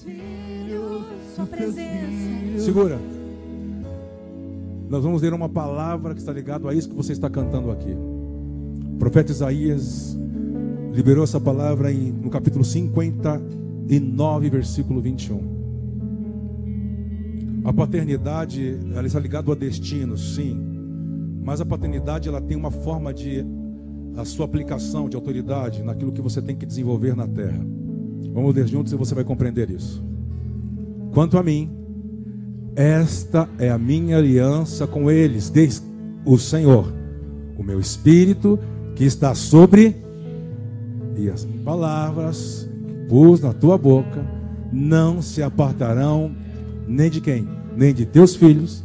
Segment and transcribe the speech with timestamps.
[0.00, 2.58] teus filhos, sua presença.
[2.58, 2.98] Segura.
[4.88, 7.92] Nós vamos ler uma palavra que está ligado a isso que você está cantando aqui.
[7.92, 10.16] O profeta Isaías
[10.92, 15.60] liberou essa palavra em, no capítulo 59, versículo 21.
[17.64, 20.58] A paternidade, ela está ligada a destinos, sim.
[21.42, 23.44] Mas a paternidade, ela tem uma forma de
[24.16, 27.64] a sua aplicação de autoridade naquilo que você tem que desenvolver na terra.
[28.32, 30.04] Vamos ler juntos e você vai compreender isso.
[31.12, 31.70] Quanto a mim,
[32.76, 35.82] esta é a minha aliança com eles, diz
[36.24, 36.92] o Senhor,
[37.58, 38.58] o meu espírito
[38.94, 39.96] que está sobre
[41.16, 44.24] e as palavras que pus na tua boca
[44.72, 46.30] não se apartarão
[46.86, 47.48] nem de quem?
[47.76, 48.84] Nem de teus filhos,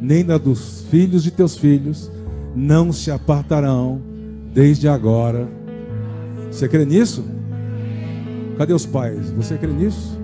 [0.00, 2.10] nem da dos filhos de teus filhos,
[2.54, 4.00] não se apartarão
[4.52, 5.48] desde agora.
[6.50, 7.24] Você crê nisso?
[8.62, 9.28] Cadê os pais?
[9.32, 10.16] Você crê nisso?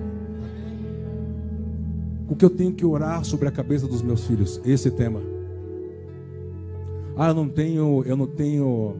[2.29, 4.61] O que eu tenho que orar sobre a cabeça dos meus filhos?
[4.63, 5.19] Esse tema.
[7.17, 8.95] Ah, eu não tenho, eu não tenho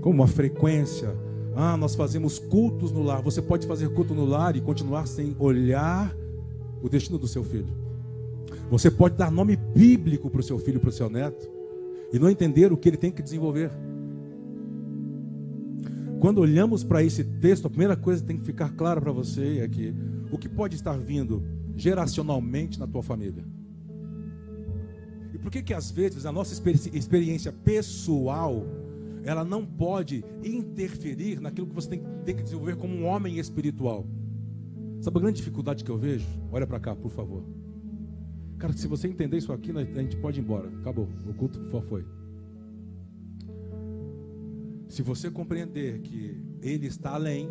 [0.00, 1.14] como uma frequência.
[1.54, 3.22] Ah, nós fazemos cultos no lar.
[3.22, 6.12] Você pode fazer culto no lar e continuar sem olhar
[6.82, 7.72] o destino do seu filho.
[8.68, 11.48] Você pode dar nome bíblico para o seu filho, para o seu neto,
[12.12, 13.70] e não entender o que ele tem que desenvolver.
[16.20, 19.58] Quando olhamos para esse texto, a primeira coisa que tem que ficar clara para você
[19.58, 19.94] é que
[20.30, 21.42] o que pode estar vindo
[21.76, 23.44] geracionalmente na tua família.
[25.34, 26.54] E por que que às vezes a nossa
[26.92, 28.64] experiência pessoal
[29.24, 34.06] ela não pode interferir naquilo que você tem, tem que desenvolver como um homem espiritual?
[35.00, 36.26] Sabe a grande dificuldade que eu vejo?
[36.50, 37.44] Olha para cá, por favor.
[38.58, 40.68] Cara, se você entender isso aqui, a gente pode ir embora.
[40.80, 41.08] Acabou.
[41.28, 42.06] O culto foi.
[44.88, 47.50] Se você compreender que Ele está além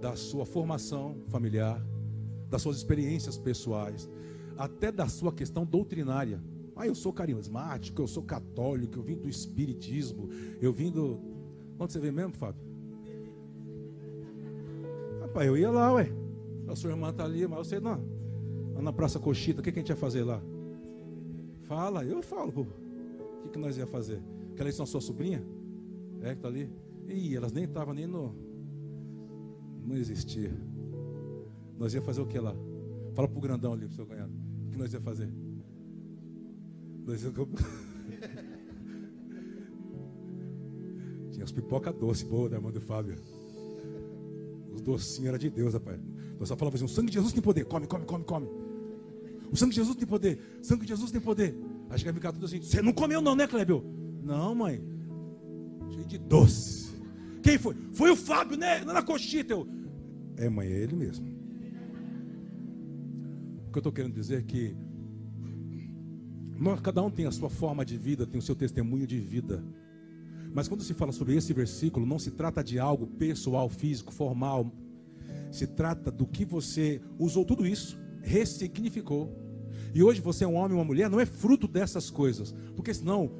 [0.00, 1.84] da sua formação familiar,
[2.50, 4.08] das suas experiências pessoais,
[4.56, 6.40] até da sua questão doutrinária.
[6.76, 10.28] Ah, eu sou carismático, eu sou católico, eu vim do espiritismo,
[10.60, 11.20] eu vim do.
[11.78, 12.60] Onde você vem mesmo, Fábio?
[15.20, 16.12] Rapaz, eu ia lá, ué.
[16.68, 18.04] A sua irmã está ali, mas você não.
[18.74, 20.40] Lá na Praça Cochita, o que, que a gente ia fazer lá?
[21.62, 22.60] Fala, eu falo, pô.
[22.62, 24.20] O que, que nós ia fazer?
[24.54, 25.44] Que elas são sua sobrinha?
[26.24, 26.70] É, que está ali.
[27.06, 28.34] Ih, elas nem estavam nem no.
[29.84, 30.50] Não existia.
[31.78, 32.56] Nós ia fazer o que lá?
[33.14, 34.32] Fala pro grandão ali, pro seu cunhado.
[34.66, 35.28] O que nós ia fazer?
[37.04, 37.30] Nós ia...
[41.30, 43.16] Tinha as pipoca doce boa da irmã do Fábio.
[44.72, 46.00] Os docinhos eram de Deus, rapaz.
[46.38, 47.66] Nós só falava assim: o sangue de Jesus tem poder.
[47.66, 48.48] Come, come, come, come.
[49.52, 50.40] O sangue de Jesus tem poder.
[50.62, 51.54] O sangue de Jesus tem poder.
[51.90, 52.62] Acho que vai ficar tudo assim.
[52.62, 53.84] Você não comeu, não, né, Clébio?
[54.22, 54.93] Não, mãe.
[55.94, 56.92] Cheio de doce.
[57.40, 57.76] Quem foi?
[57.92, 58.84] Foi o Fábio, né?
[58.84, 59.52] Na coxita.
[59.52, 59.68] Eu...
[60.36, 61.24] É, mãe, é ele mesmo.
[63.68, 64.76] O que eu estou querendo dizer é que
[66.58, 69.62] nós, cada um tem a sua forma de vida, tem o seu testemunho de vida.
[70.52, 74.72] Mas quando se fala sobre esse versículo, não se trata de algo pessoal, físico, formal.
[75.52, 79.32] Se trata do que você usou tudo isso, ressignificou.
[79.94, 82.52] E hoje você é um homem ou uma mulher, não é fruto dessas coisas.
[82.74, 83.30] Porque senão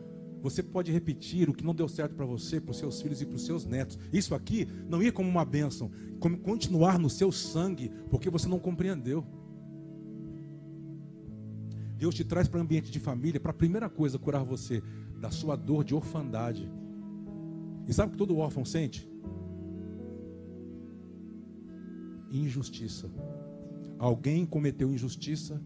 [0.44, 3.24] você pode repetir o que não deu certo para você, para os seus filhos e
[3.24, 3.98] para os seus netos.
[4.12, 5.90] Isso aqui não ia como uma bênção,
[6.20, 9.24] como continuar no seu sangue, porque você não compreendeu.
[11.96, 14.82] Deus te traz para o ambiente de família, para a primeira coisa, curar você
[15.18, 16.70] da sua dor de orfandade.
[17.88, 19.08] E sabe o que todo órfão sente?
[22.30, 23.10] Injustiça.
[23.98, 25.58] Alguém cometeu injustiça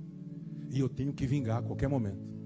[0.71, 2.38] e eu tenho que vingar a qualquer momento.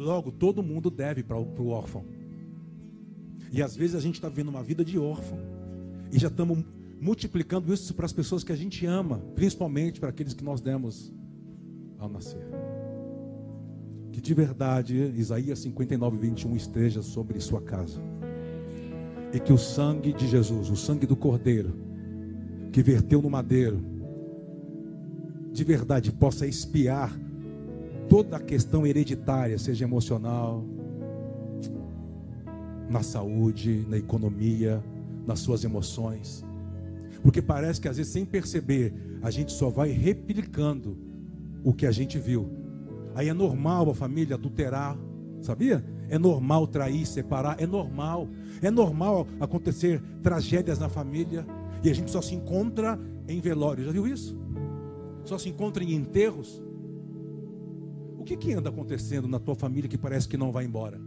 [0.00, 2.06] Logo, todo mundo deve para o órfão.
[3.52, 5.38] E às vezes a gente está vendo uma vida de órfão
[6.10, 6.64] e já estamos
[6.98, 11.12] multiplicando isso para as pessoas que a gente ama, principalmente para aqueles que nós demos
[11.98, 12.40] ao nascer.
[14.10, 18.00] Que de verdade Isaías 59, 21 esteja sobre sua casa
[19.34, 21.74] e que o sangue de Jesus, o sangue do Cordeiro,
[22.72, 23.84] que verteu no madeiro,
[25.52, 27.14] de verdade possa espiar
[28.10, 30.64] toda a questão hereditária, seja emocional,
[32.90, 34.82] na saúde, na economia,
[35.24, 36.44] nas suas emoções.
[37.22, 38.92] Porque parece que às vezes, sem perceber,
[39.22, 40.98] a gente só vai replicando
[41.62, 42.50] o que a gente viu.
[43.14, 44.98] Aí é normal a família adulterar,
[45.40, 45.84] sabia?
[46.08, 48.28] É normal trair, separar, é normal.
[48.60, 51.46] É normal acontecer tragédias na família
[51.84, 52.98] e a gente só se encontra
[53.28, 53.84] em velório.
[53.84, 54.36] Já viu isso?
[55.24, 56.60] Só se encontra em enterros.
[58.20, 61.00] O que, que anda acontecendo na tua família que parece que não vai embora?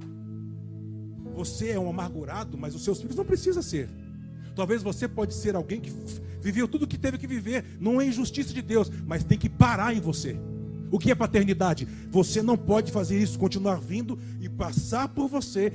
[1.35, 3.87] Você é um amargurado, mas os seus filhos não precisam ser.
[4.55, 5.93] Talvez você pode ser alguém que
[6.41, 9.47] viveu tudo o que teve que viver, não é injustiça de Deus, mas tem que
[9.47, 10.35] parar em você.
[10.89, 11.87] O que é paternidade?
[12.09, 15.71] Você não pode fazer isso, continuar vindo e passar por você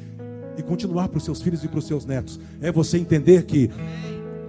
[0.56, 2.40] e continuar para os seus filhos e para os seus netos.
[2.60, 3.70] É você entender que,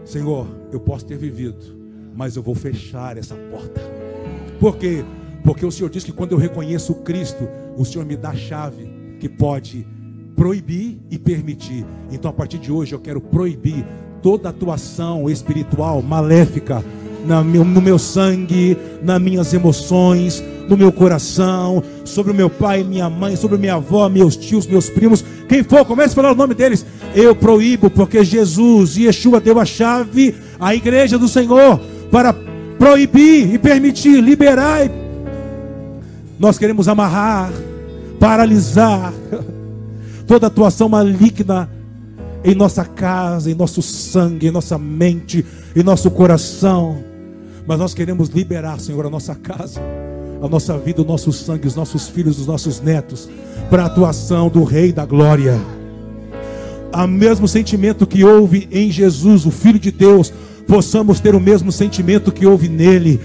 [0.04, 1.78] Senhor, eu posso ter vivido,
[2.16, 3.80] mas eu vou fechar essa porta.
[4.60, 5.06] Por quê?
[5.44, 7.48] Porque o Senhor diz que quando eu reconheço Cristo,
[7.78, 8.90] o Senhor me dá a chave
[9.20, 9.88] que pode
[10.36, 11.86] proibir e permitir.
[12.12, 13.86] Então, a partir de hoje, eu quero proibir
[14.22, 16.84] toda atuação espiritual maléfica
[17.26, 23.36] no meu sangue, nas minhas emoções, no meu coração, sobre o meu pai, minha mãe,
[23.36, 26.86] sobre minha avó, meus tios, meus primos, quem for, comece a falar o nome deles.
[27.14, 31.80] Eu proíbo, porque Jesus e Yeshua deu a chave à igreja do Senhor
[32.12, 32.34] para
[32.78, 34.90] proibir e permitir, liberar.
[36.40, 37.52] Nós queremos amarrar,
[38.18, 39.14] paralisar
[40.26, 41.70] toda atuação maligna
[42.46, 45.46] em nossa casa, em nosso sangue, em nossa mente,
[45.76, 47.04] em nosso coração.
[47.68, 49.82] Mas nós queremos liberar, Senhor, a nossa casa,
[50.42, 53.30] a nossa vida, o nosso sangue, os nossos filhos, os nossos netos,
[53.70, 55.60] para a atuação do Rei da Glória.
[56.94, 60.34] O mesmo sentimento que houve em Jesus, o Filho de Deus,
[60.66, 63.20] possamos ter o mesmo sentimento que houve nele.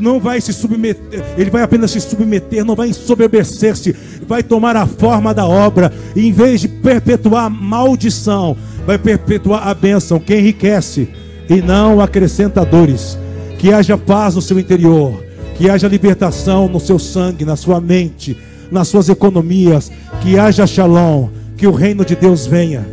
[0.00, 3.94] Não vai se submeter, ele vai apenas se submeter, não vai ensoberbecer-se,
[4.26, 8.56] vai tomar a forma da obra, e em vez de perpetuar maldição,
[8.86, 11.08] vai perpetuar a bênção, que enriquece
[11.48, 13.18] e não acrescenta dores.
[13.58, 15.24] Que haja paz no seu interior,
[15.56, 18.36] que haja libertação no seu sangue, na sua mente,
[18.70, 19.90] nas suas economias,
[20.20, 22.86] que haja shalom, que o reino de Deus venha.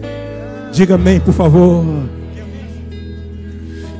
[0.72, 1.86] Diga amém, por favor.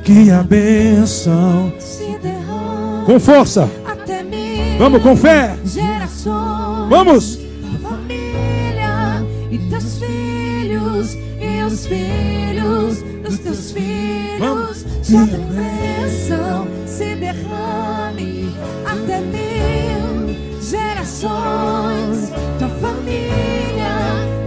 [0.02, 1.72] Que a bênção
[3.06, 3.70] com força.
[4.78, 5.56] Vamos com fé.
[5.64, 6.88] Gerações.
[6.90, 7.38] Vamos.
[7.80, 14.84] família e teus filhos e os filhos dos teus filhos.
[15.02, 18.52] Sua bênção se derrame
[18.84, 22.32] até mil gerações.
[22.58, 23.94] Tua família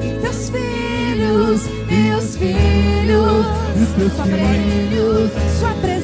[0.04, 3.46] e teus filhos e os filhos
[3.78, 5.32] dos teus filhos.
[5.60, 5.99] Sua presença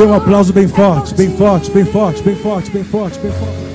[0.00, 3.69] Dê um aplauso bem forte, bem forte, bem forte, bem forte, bem forte, bem forte.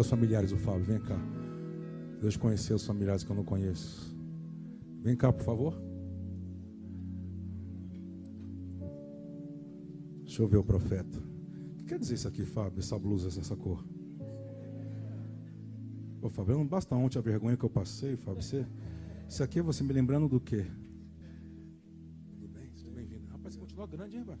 [0.00, 0.82] Cadê os familiares do Fábio?
[0.82, 1.18] Vem cá.
[2.22, 4.16] Eu conhecer os familiares que eu não conheço.
[5.02, 5.74] Vem cá, por favor.
[10.24, 11.18] Deixa eu ver o profeta.
[11.18, 12.78] O que quer dizer isso aqui, Fábio?
[12.78, 13.84] Essa blusa, essa cor?
[16.22, 18.42] Ô, Fábio, não basta ontem a vergonha que eu passei, Fábio.
[18.42, 18.66] Você,
[19.28, 20.64] isso aqui é você me lembrando do quê?
[22.30, 22.70] Tudo bem?
[22.74, 23.26] Seja bem-vindo.
[23.26, 24.40] Rapaz, você continua grande, hein, Fábio?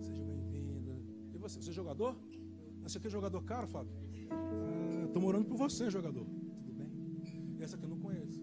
[0.00, 0.96] Seja bem-vinda.
[1.34, 1.60] E você?
[1.60, 2.16] Você é jogador?
[2.86, 4.05] Esse aqui é jogador caro, Fábio?
[4.30, 6.24] Ah, tô morando por você, jogador.
[6.24, 6.90] Tudo bem?
[7.60, 8.42] Essa aqui eu não conheço.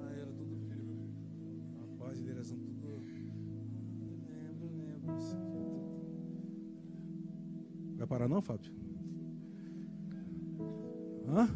[0.00, 0.96] Ah, era tudo filho.
[1.80, 2.86] Rapaz, eles são tudo.
[2.86, 5.12] Lembro, lembro.
[5.12, 5.34] Aqui
[7.94, 7.96] é.
[7.98, 8.72] Vai parar não, Fábio?
[11.26, 11.48] Hã?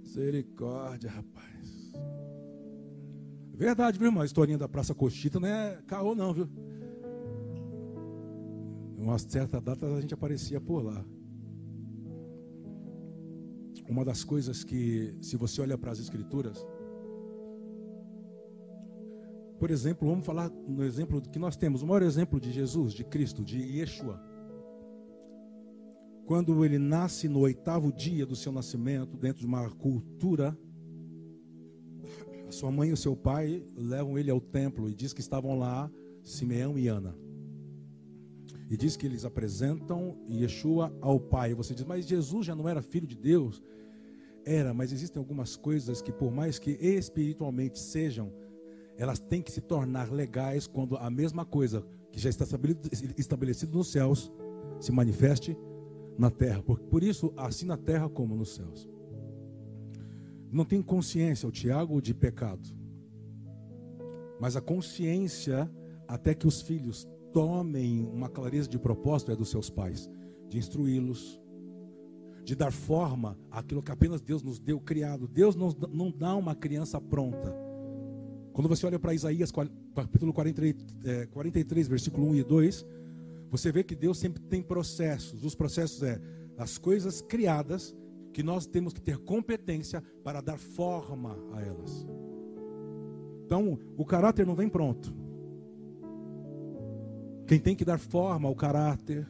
[0.00, 1.92] Misericórdia, rapaz.
[3.54, 4.22] Verdade, viu, irmão?
[4.22, 6.48] A historinha da Praça Cochita não é caô, não, viu?
[8.98, 11.04] Em uma certa data a gente aparecia por lá.
[13.90, 16.64] Uma das coisas que, se você olha para as Escrituras,
[19.58, 23.02] por exemplo, vamos falar no exemplo que nós temos, o maior exemplo de Jesus, de
[23.02, 24.22] Cristo, de Yeshua.
[26.24, 30.56] Quando ele nasce no oitavo dia do seu nascimento, dentro de uma cultura,
[32.46, 35.58] a sua mãe e o seu pai levam ele ao templo e diz que estavam
[35.58, 35.90] lá
[36.22, 37.18] Simeão e Ana.
[38.70, 41.50] E diz que eles apresentam Yeshua ao pai.
[41.50, 43.60] E você diz, mas Jesus já não era filho de Deus?
[44.44, 48.32] Era, mas existem algumas coisas que, por mais que espiritualmente sejam,
[48.96, 52.44] elas têm que se tornar legais quando a mesma coisa que já está
[53.16, 54.30] estabelecida nos céus
[54.78, 55.56] se manifeste
[56.18, 56.62] na terra.
[56.62, 58.88] Por, por isso, assim na terra como nos céus.
[60.50, 62.68] Não tem consciência, o Tiago, de pecado.
[64.40, 65.70] Mas a consciência,
[66.08, 70.10] até que os filhos tomem uma clareza de propósito é dos seus pais,
[70.48, 71.39] de instruí-los,
[72.50, 75.28] de dar forma àquilo que apenas Deus nos deu criado.
[75.28, 77.54] Deus não, não dá uma criança pronta.
[78.52, 79.52] Quando você olha para Isaías
[79.94, 82.86] capítulo 43, é, 43, versículo 1 e 2,
[83.52, 85.44] você vê que Deus sempre tem processos.
[85.44, 86.20] Os processos é
[86.58, 87.94] as coisas criadas
[88.32, 92.04] que nós temos que ter competência para dar forma a elas.
[93.46, 95.14] Então, o caráter não vem pronto.
[97.46, 99.24] Quem tem que dar forma ao caráter,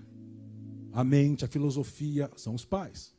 [0.92, 3.14] a mente, a filosofia, são os pais.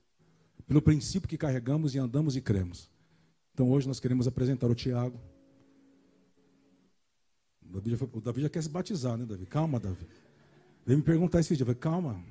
[0.68, 2.90] Pelo princípio que carregamos e andamos e cremos.
[3.54, 5.20] Então, hoje nós queremos apresentar o Tiago.
[7.62, 9.46] O Davi, já, o Davi já quer se batizar, né, Davi?
[9.46, 10.08] Calma, Davi.
[10.86, 11.64] Vem me perguntar esse dia.
[11.64, 12.24] Eu falei, calma.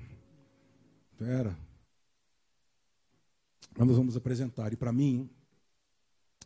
[3.77, 4.73] Mas nós vamos apresentar.
[4.73, 5.29] E para mim,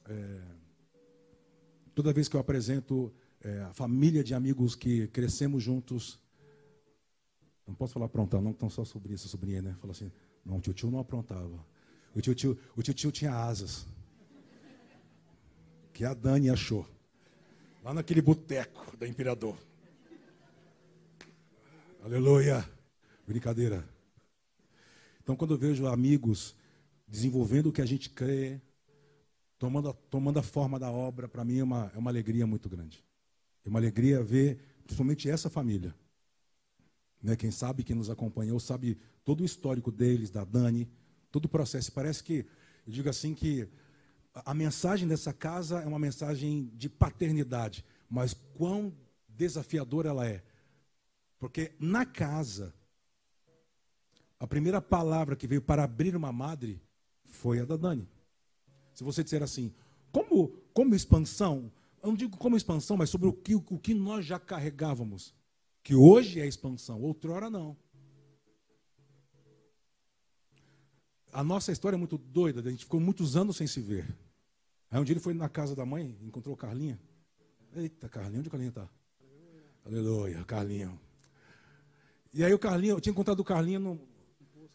[0.06, 0.40] é,
[1.94, 6.18] toda vez que eu apresento é, a família de amigos que crescemos juntos,
[7.66, 9.76] não posso falar aprontar, não, estão só sobrinha, sobrinha, né?
[9.80, 10.12] Fala assim,
[10.44, 11.64] não, o tio tio não aprontava.
[12.14, 13.86] O tio tio, o tio tio tinha asas.
[15.92, 16.86] Que a Dani achou.
[17.82, 19.56] Lá naquele boteco da Imperador.
[22.02, 22.68] Aleluia.
[23.26, 23.88] Brincadeira.
[25.22, 26.54] Então, quando eu vejo amigos
[27.08, 28.60] desenvolvendo o que a gente crê,
[29.58, 32.68] tomando, a, tomando a forma da obra, para mim é uma, é uma alegria muito
[32.68, 33.02] grande.
[33.64, 35.94] É uma alegria ver, principalmente essa família.
[37.24, 37.34] Né?
[37.34, 40.86] Quem sabe, quem nos acompanhou, sabe todo o histórico deles, da Dani,
[41.32, 41.90] todo o processo.
[41.90, 42.46] Parece que,
[42.86, 43.66] eu digo assim, que
[44.34, 48.94] a mensagem dessa casa é uma mensagem de paternidade, mas quão
[49.26, 50.44] desafiadora ela é.
[51.38, 52.74] Porque na casa,
[54.38, 56.78] a primeira palavra que veio para abrir uma madre
[57.24, 58.06] foi a da Dani.
[58.92, 59.72] Se você disser assim,
[60.12, 64.26] como, como expansão, eu não digo como expansão, mas sobre o que, o que nós
[64.26, 65.34] já carregávamos,
[65.84, 67.76] que hoje é expansão, outrora não.
[71.30, 74.06] A nossa história é muito doida, a gente ficou muitos anos sem se ver.
[74.90, 76.98] Aí um dia ele foi na casa da mãe, encontrou Carlinha.
[77.76, 78.88] Eita, Carlinha, onde o Carlinha está?
[79.84, 80.98] Aleluia, Carlinho.
[82.32, 84.00] E aí o Carlinho, eu tinha encontrado o Carlinho no,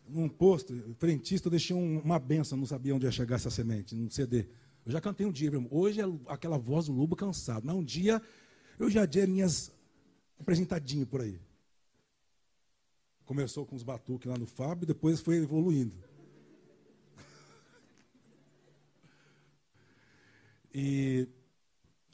[0.08, 3.96] num posto, frentista, eu deixei um, uma benção, não sabia onde ia chegar essa semente,
[3.96, 4.46] num CD.
[4.86, 5.50] Eu já cantei um dia.
[5.72, 7.64] Hoje é aquela voz do lobo cansado.
[7.66, 8.22] Mas um dia
[8.78, 9.72] eu já dei minhas
[10.40, 11.40] apresentadinhas por aí.
[13.26, 15.96] Começou com os batuques lá no Fábio, depois foi evoluindo.
[20.74, 21.28] E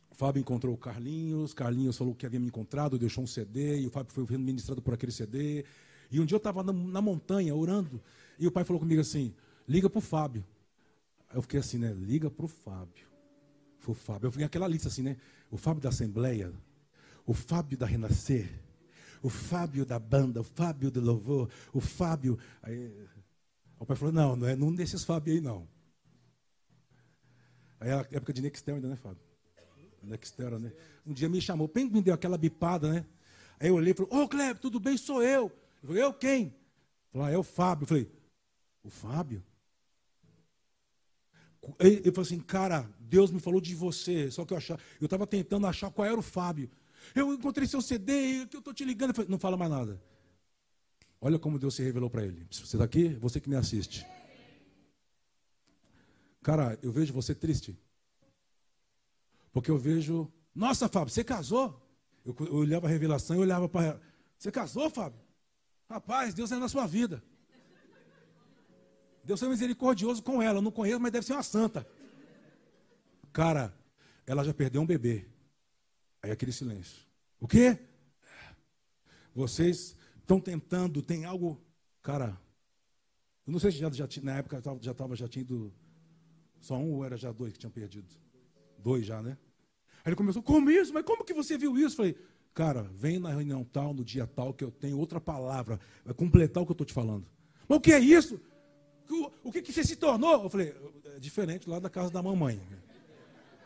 [0.10, 3.88] o Fábio encontrou o Carlinhos, Carlinhos falou que havia me encontrado, deixou um CD, e
[3.88, 5.66] o Fábio foi ministrado por aquele CD.
[6.12, 8.02] E um dia eu estava na, na, montanha orando,
[8.40, 9.34] e o pai falou comigo assim:
[9.68, 10.46] liga para o Fábio.
[11.34, 11.94] Eu fiquei assim, né?
[11.94, 13.08] Liga para o Fábio.
[13.80, 14.28] Foi o Fábio.
[14.28, 15.18] Eu fiquei aquela lista assim, né?
[15.52, 16.54] O Fábio da Assembleia,
[17.26, 18.50] o Fábio da Renascer,
[19.22, 22.38] o Fábio da banda, o Fábio do louvor, o Fábio.
[22.62, 23.08] Aí,
[23.80, 25.68] o pai falou: não, não é num desses Fábio aí, não.
[27.80, 29.24] Aí era época de Nextel ainda, né, Fábio?
[30.04, 30.72] Nextel, né?
[31.06, 33.06] Um dia me chamou, bem me deu aquela bipada, né?
[33.60, 34.98] Aí eu olhei e falei: Ô, oh, Kleber, tudo bem?
[34.98, 35.52] Sou eu.
[35.82, 36.56] Eu falei, eu quem?
[37.12, 37.84] Falei, ah, é o Fábio.
[37.84, 38.12] Eu falei,
[38.84, 39.44] o Fábio?
[41.80, 44.30] Ele, ele falou assim, cara, Deus me falou de você.
[44.32, 46.70] Só que eu achava, eu estava tentando achar qual era o Fábio.
[47.14, 49.14] Eu encontrei seu CD, que eu estou te ligando.
[49.14, 50.02] Falei, não fala mais nada.
[51.22, 52.48] Olha como Deus se revelou para ele.
[52.50, 53.10] Você está aqui?
[53.16, 54.06] Você que me assiste.
[56.42, 57.78] Cara, eu vejo você triste.
[59.52, 60.32] Porque eu vejo.
[60.54, 61.82] Nossa, Fábio, você casou?
[62.24, 64.00] Eu, eu olhava a revelação e olhava para.
[64.38, 65.20] Você casou, Fábio?
[65.90, 67.24] Rapaz, Deus é na sua vida.
[69.24, 70.60] Deus é misericordioso com ela.
[70.60, 71.88] Eu não conheço, mas deve ser uma santa.
[73.34, 73.74] Cara,
[74.28, 75.26] ela já perdeu um bebê.
[76.26, 77.06] Aí aquele silêncio.
[77.40, 77.78] O quê?
[79.34, 81.62] Vocês estão tentando, tem algo.
[82.02, 82.36] Cara,
[83.46, 85.72] eu não sei se já, já na época já estava, já tinha ido.
[86.60, 88.08] Só um ou era já dois que tinham perdido?
[88.80, 89.38] Dois já, né?
[90.04, 90.92] Aí ele começou, como isso?
[90.92, 91.96] Mas como que você viu isso?
[91.96, 92.18] Falei,
[92.56, 96.64] Cara, vem na reunião tal, no dia tal, que eu tenho outra palavra, vai completar
[96.64, 97.28] o que eu estou te falando.
[97.68, 98.40] Mas o que é isso?
[99.44, 100.44] O, que, que você se tornou?
[100.44, 100.74] Eu falei,
[101.16, 102.60] é diferente lá da casa da mamãe.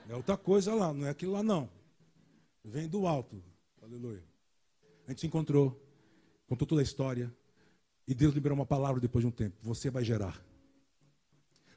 [0.10, 1.70] É outra coisa lá, não é aquilo lá não.
[2.64, 3.44] Vem do alto.
[3.82, 4.24] Aleluia.
[5.08, 5.82] A gente se encontrou,
[6.48, 7.34] contou toda a história.
[8.08, 9.56] E Deus liberou uma palavra depois de um tempo.
[9.62, 10.44] Você vai gerar.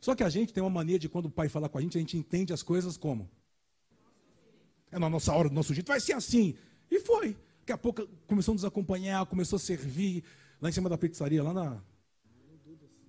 [0.01, 1.97] Só que a gente tem uma mania de quando o pai fala com a gente,
[1.97, 3.31] a gente entende as coisas como?
[4.91, 6.57] É na nossa hora, do nosso jeito, vai ser assim.
[6.91, 7.37] E foi.
[7.61, 10.25] Daqui a pouco começou a nos acompanhar, começou a servir
[10.61, 11.83] lá em cima da pizzaria, lá na.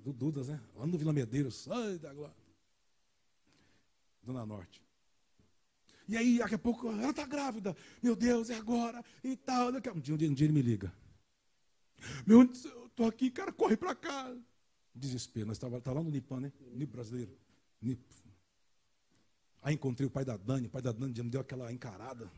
[0.03, 0.61] Do Dudas, né?
[0.75, 1.67] Lá no Vila Medeiros.
[1.69, 2.35] Ai, da glória.
[4.21, 4.82] Dona Norte.
[6.07, 7.75] E aí, daqui a pouco, ela está grávida.
[8.01, 9.03] Meu Deus, é agora.
[9.23, 9.69] E tal.
[9.69, 10.93] Um dia, um dia, um dia ele me liga.
[12.25, 14.35] Meu, eu estou aqui, cara, corre para cá.
[14.93, 15.47] Desespero.
[15.47, 16.51] Nós estávamos tá lá no Nipan, né?
[16.73, 17.35] Nip brasileiro.
[17.81, 18.03] Nip.
[19.61, 20.67] Aí encontrei o pai da Dani.
[20.67, 22.29] O pai da Dani já me deu aquela encarada.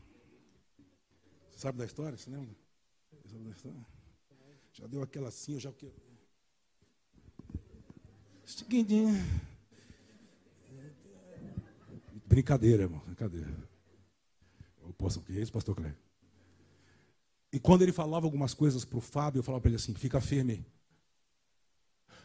[1.50, 2.16] Você sabe da história?
[2.16, 2.54] Você lembra?
[3.10, 3.86] Você sabe da história?
[4.72, 5.72] Já deu aquela assim, eu já.
[12.36, 13.48] Brincadeira, irmão, brincadeira.
[14.82, 15.96] Eu posso que é isso, pastor Cleber?
[17.50, 20.20] E quando ele falava algumas coisas para o Fábio, eu falava para ele assim: fica
[20.20, 20.66] firme.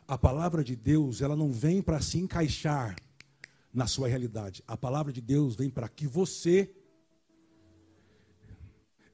[0.05, 2.93] A palavra de Deus, ela não vem para se encaixar
[3.73, 4.61] na sua realidade.
[4.67, 6.69] A palavra de Deus vem para que você.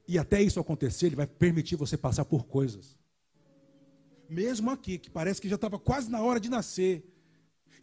[0.08, 2.98] E até isso acontecer, ele vai permitir você passar por coisas.
[4.28, 7.08] Mesmo aqui, que parece que já estava quase na hora de nascer.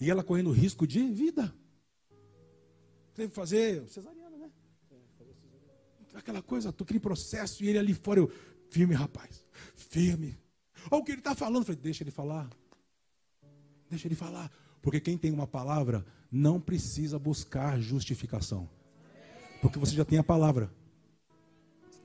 [0.01, 1.55] E ela correndo risco de vida.
[3.15, 4.51] Teve que fazer cesariana, né?
[6.13, 8.31] Aquela coisa, aquele processo, e ele ali fora, eu,
[8.69, 10.37] firme, rapaz, firme.
[10.91, 11.61] Olha o que ele está falando.
[11.61, 12.49] Eu falei, deixa ele falar.
[13.89, 14.51] Deixa ele falar.
[14.81, 18.69] Porque quem tem uma palavra não precisa buscar justificação.
[19.61, 20.71] Porque você já tem a palavra.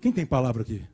[0.00, 0.86] Quem tem palavra aqui?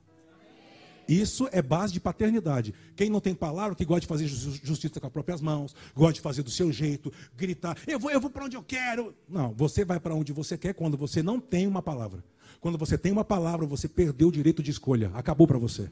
[1.08, 2.74] Isso é base de paternidade.
[2.94, 6.20] Quem não tem palavra, que gosta de fazer justiça com as próprias mãos, gosta de
[6.20, 9.14] fazer do seu jeito, gritar, eu vou, eu vou para onde eu quero.
[9.28, 12.24] Não, você vai para onde você quer quando você não tem uma palavra.
[12.60, 15.10] Quando você tem uma palavra, você perdeu o direito de escolha.
[15.14, 15.90] Acabou para você.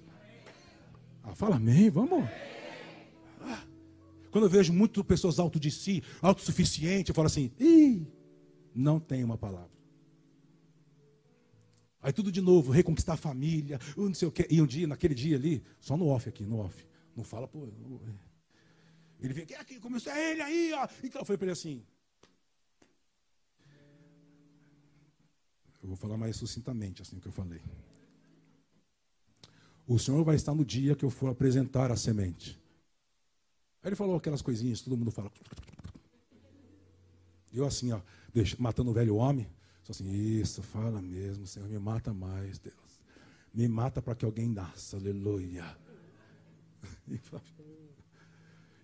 [1.23, 2.29] Ah, fala amém, vamos.
[3.41, 3.63] Ah,
[4.31, 8.07] quando eu vejo muitas pessoas alto de si, autossuficiente, eu falo assim, Ih,
[8.75, 9.71] não tem uma palavra.
[12.05, 14.47] Aí tudo de novo, reconquistar a família, não sei o quê.
[14.51, 16.87] E um dia, naquele dia ali, só no off aqui, no off.
[17.17, 17.67] Não fala, pô.
[19.19, 20.87] Ele veio aqui, aqui começou, é ele aí, ó.
[21.03, 21.83] Então eu falei para ele assim.
[25.83, 27.63] Eu vou falar mais sucintamente, assim que eu falei.
[29.87, 32.61] O Senhor vai estar no dia que eu for apresentar a semente.
[33.83, 35.33] Aí ele falou aquelas coisinhas, todo mundo fala.
[37.51, 39.49] Eu assim, ó, deixa, matando o velho homem.
[39.85, 42.75] Só assim, isso, fala mesmo, Senhor, me mata mais, Deus.
[43.53, 45.65] Me mata para que alguém nasça, aleluia.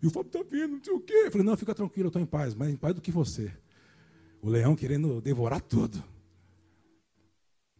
[0.03, 1.13] E o Fábio está vindo, não sei o quê.
[1.27, 3.55] Eu falei, não, fica tranquilo, eu estou em paz, mais em paz do que você.
[4.41, 6.03] O leão querendo devorar tudo.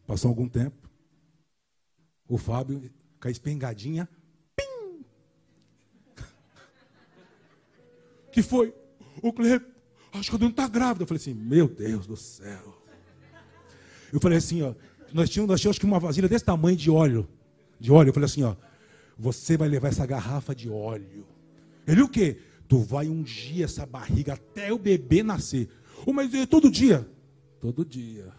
[0.05, 0.87] Passou algum tempo.
[2.27, 4.07] O Fábio, com a espingadinha,
[4.55, 5.03] pim!
[8.31, 8.71] Que foi?
[9.23, 9.67] O Cleber,
[10.13, 11.01] acho que a dona está grávida.
[11.01, 12.80] Eu falei assim, meu Deus do céu.
[14.11, 14.73] Eu falei assim, ó,
[15.13, 17.27] nós tínhamos, nós tínhamos uma vasilha desse tamanho de óleo.
[17.79, 18.09] De óleo.
[18.09, 18.55] Eu falei assim, ó,
[19.17, 21.25] você vai levar essa garrafa de óleo.
[21.87, 22.39] Ele o quê?
[22.67, 25.69] Tu vai ungir essa barriga até o bebê nascer.
[26.05, 27.07] Oh, mas é todo dia?
[27.59, 28.31] Todo dia.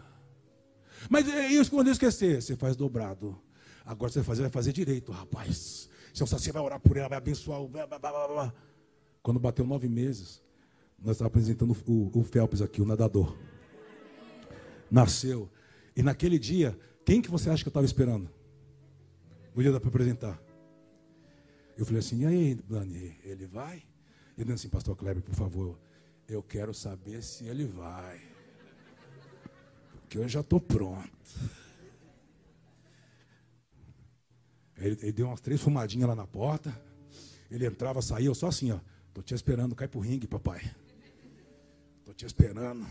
[1.09, 2.41] Mas e quando eu esquecer?
[2.41, 3.37] Você faz dobrado.
[3.85, 5.89] Agora você vai fazer, vai fazer direito, rapaz.
[6.13, 7.61] Se você vai orar por ela, vai abençoar.
[7.67, 8.53] Blá, blá, blá.
[9.21, 10.41] Quando bateu nove meses,
[10.99, 13.35] nós estávamos apresentando o, o Phelps aqui, o nadador.
[14.89, 15.49] Nasceu.
[15.95, 18.29] E naquele dia, quem que você acha que eu estava esperando?
[19.55, 20.41] No dia para apresentar.
[21.77, 23.83] Eu falei assim, e aí, Dani, ele vai?
[24.37, 25.79] Ele disse assim, pastor Kleber, por favor,
[26.27, 28.21] eu quero saber se ele vai.
[29.91, 31.09] Porque eu já estou pronto.
[34.77, 36.79] Ele, ele, deu umas três fumadinhas lá na porta.
[37.49, 38.79] Ele entrava, saía, eu só assim, ó.
[39.13, 40.61] Tô te esperando, cai pro ringue, papai.
[42.03, 42.85] Tô te esperando.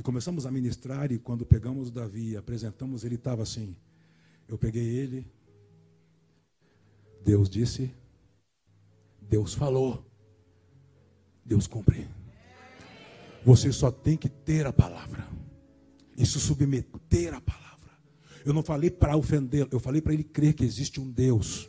[0.00, 3.76] E começamos a ministrar, e quando pegamos Davi e apresentamos, ele estava assim.
[4.48, 5.30] Eu peguei ele,
[7.22, 7.94] Deus disse,
[9.20, 10.02] Deus falou,
[11.44, 12.08] Deus cumpre.
[13.44, 15.28] Você só tem que ter a palavra,
[16.16, 17.90] e se submeter à palavra.
[18.42, 21.68] Eu não falei para ofendê-lo, eu falei para ele crer que existe um Deus.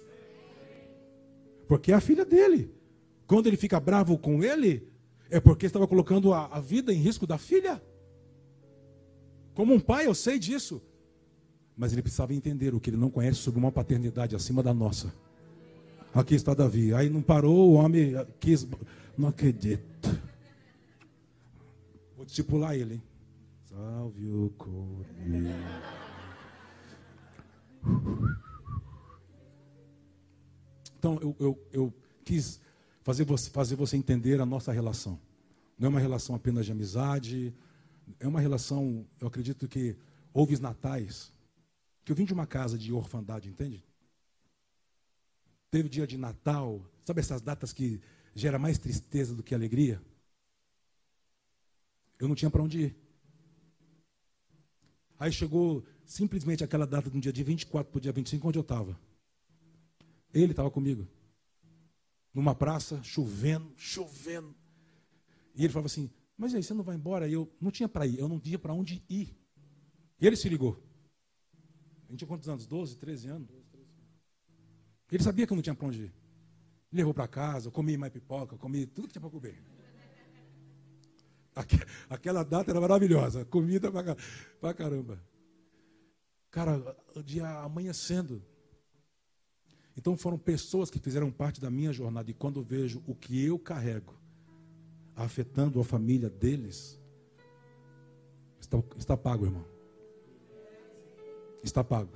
[1.68, 2.74] Porque é a filha dele.
[3.28, 4.90] Quando ele fica bravo com ele,
[5.30, 7.84] é porque estava colocando a, a vida em risco da filha.
[9.62, 10.82] Como um pai, eu sei disso.
[11.78, 15.14] Mas ele precisava entender o que ele não conhece sobre uma paternidade acima da nossa.
[16.12, 16.96] Aqui está Davi.
[16.96, 18.68] Aí não parou, o homem quis.
[19.16, 19.84] Não acredito.
[22.18, 22.96] Vou discipular ele.
[22.96, 23.04] Hein?
[23.66, 25.54] Salve o cordeiro.
[30.98, 31.94] Então, eu, eu, eu
[32.26, 32.60] quis
[33.04, 35.20] fazer você, fazer você entender a nossa relação.
[35.78, 37.54] Não é uma relação apenas de amizade,
[38.20, 39.96] é uma relação, eu acredito que
[40.34, 41.32] houve natais,
[42.04, 43.84] que eu vim de uma casa de orfandade, entende?
[45.70, 48.02] Teve dia de Natal, sabe essas datas que
[48.36, 50.02] gera mais tristeza do que alegria?
[52.20, 52.96] Eu não tinha para onde ir.
[55.18, 58.64] Aí chegou simplesmente aquela data do dia de 24 para o dia 25, onde eu
[58.64, 59.00] estava.
[60.34, 61.08] Ele estava comigo.
[62.34, 64.56] Numa praça, chovendo, chovendo.
[65.56, 66.10] E ele falava assim:
[66.42, 67.28] Mas aí, você não vai embora?
[67.28, 69.38] E eu não tinha para ir, eu não tinha para onde ir.
[70.20, 70.84] E ele se ligou.
[72.08, 72.66] A gente tinha quantos anos?
[72.66, 73.48] 12, 13 anos?
[75.12, 76.14] Ele sabia que eu não tinha para onde ir.
[76.92, 79.64] Ele levou para casa, eu comi mais pipoca, comi tudo que tinha para comer.
[82.10, 83.92] Aquela data era maravilhosa, comida
[84.60, 85.24] para caramba.
[86.50, 88.44] Cara, o dia amanhecendo.
[89.96, 92.32] Então foram pessoas que fizeram parte da minha jornada.
[92.32, 94.20] E quando vejo o que eu carrego,
[95.24, 97.00] afetando a família deles,
[98.60, 99.66] está, está pago, irmão.
[101.64, 102.12] Está pago.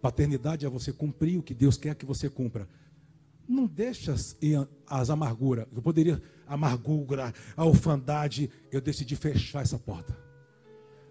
[0.00, 2.68] Paternidade é você cumprir o que Deus quer que você cumpra.
[3.48, 4.14] Não deixa
[4.86, 5.66] as amarguras.
[5.74, 8.50] Eu poderia, amargura, a orfandade.
[8.70, 10.16] Eu decidi fechar essa porta.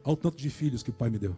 [0.04, 1.36] Ao tanto de filhos que o Pai me deu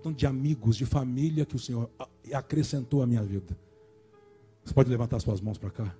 [0.00, 1.90] tanto de amigos, de família que o Senhor
[2.32, 3.56] acrescentou à minha vida.
[4.64, 5.96] Você pode levantar suas mãos para cá?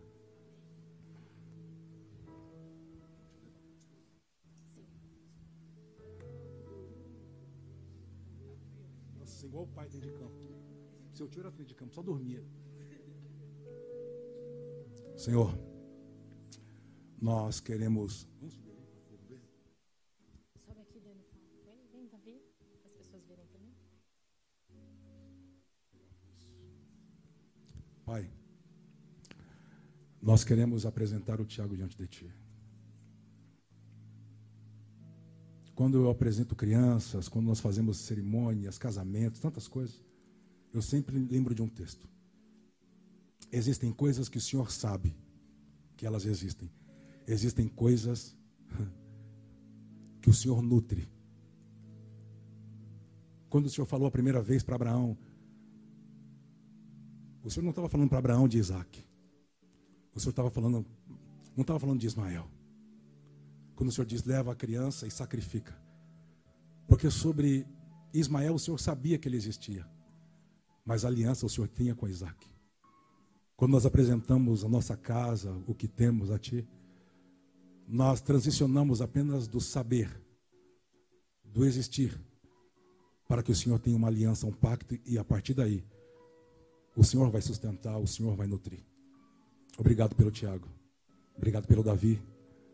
[11.20, 12.42] Seu tio era dentro de campo, só dormia.
[15.18, 15.52] Senhor,
[17.20, 18.26] nós queremos.
[28.06, 28.32] Pai,
[30.22, 32.34] nós queremos apresentar o Tiago diante de Ti.
[35.74, 40.09] Quando eu apresento crianças, quando nós fazemos cerimônias, casamentos, tantas coisas,
[40.72, 42.08] eu sempre lembro de um texto.
[43.52, 45.16] Existem coisas que o Senhor sabe
[45.96, 46.70] que elas existem.
[47.26, 48.36] Existem coisas
[50.22, 51.08] que o Senhor nutre.
[53.48, 55.18] Quando o Senhor falou a primeira vez para Abraão,
[57.42, 59.04] o Senhor não estava falando para Abraão de Isaac.
[60.14, 60.86] O Senhor estava falando,
[61.56, 62.48] não estava falando de Ismael.
[63.74, 65.76] Quando o Senhor diz, leva a criança e sacrifica.
[66.86, 67.66] Porque sobre
[68.12, 69.88] Ismael o Senhor sabia que ele existia.
[70.84, 72.46] Mas aliança o Senhor tinha com Isaac.
[73.56, 76.66] Quando nós apresentamos a nossa casa, o que temos a Ti,
[77.86, 80.08] nós transicionamos apenas do saber,
[81.44, 82.18] do existir,
[83.28, 85.84] para que o Senhor tenha uma aliança, um pacto, e a partir daí
[86.96, 88.84] o Senhor vai sustentar, o Senhor vai nutrir.
[89.78, 90.68] Obrigado pelo Tiago.
[91.36, 92.20] Obrigado pelo Davi.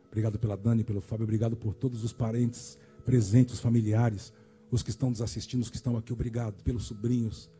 [0.06, 1.24] Obrigado pela Dani, pelo Fábio.
[1.24, 4.32] Obrigado por todos os parentes presentes, os familiares,
[4.70, 6.12] os que estão nos assistindo, os que estão aqui.
[6.12, 7.50] Obrigado pelos sobrinhos.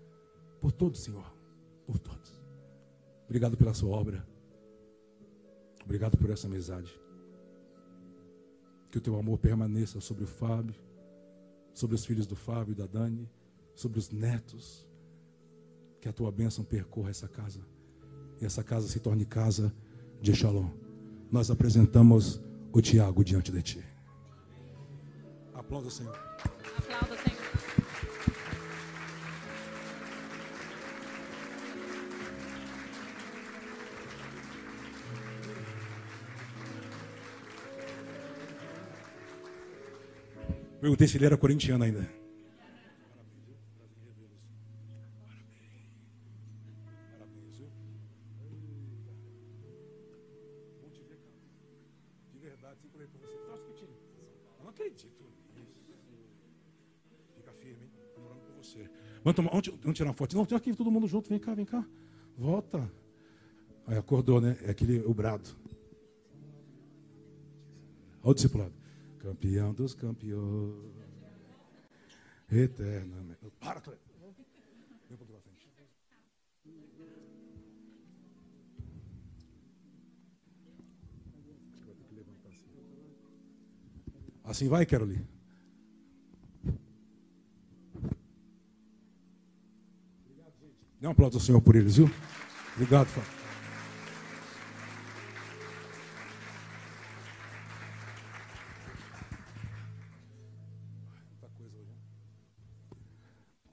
[0.61, 1.27] Por todos, Senhor.
[1.87, 2.33] Por todos.
[3.27, 4.27] Obrigado pela sua obra.
[5.85, 6.99] Obrigado por essa amizade.
[8.91, 10.75] Que o teu amor permaneça sobre o Fábio,
[11.75, 13.29] sobre os filhos do Fábio e da Dani,
[13.75, 14.87] sobre os netos,
[16.01, 17.61] que a tua bênção percorra essa casa.
[18.41, 19.73] E essa casa se torne casa
[20.21, 20.71] de Shalom.
[21.31, 22.41] Nós apresentamos
[22.73, 23.85] o Tiago diante de ti.
[25.55, 26.17] Aplauda Senhor.
[26.79, 27.36] Aplauda, Senhor.
[40.87, 42.09] Perguntei se ele era corintiano ainda.
[59.25, 60.37] Vamos, tomar, vamos, vamos tirar uma foto.
[60.37, 61.29] Não, tem aqui todo mundo junto.
[61.29, 61.85] Vem cá, vem cá.
[62.39, 62.89] Volta.
[63.89, 64.57] Aí acordou, né?
[64.63, 65.51] É aquele, o brado.
[68.23, 68.86] Olha o discipulado.
[69.27, 70.95] Campeão dos campeões.
[72.49, 73.41] Eternamente.
[73.59, 73.81] Para.
[73.81, 75.69] Vem para frente.
[84.45, 85.29] Assim vai, Carolina.
[91.01, 92.09] Dê um aplauso ao Senhor por eles, viu?
[92.77, 93.46] Obrigado, Fábio.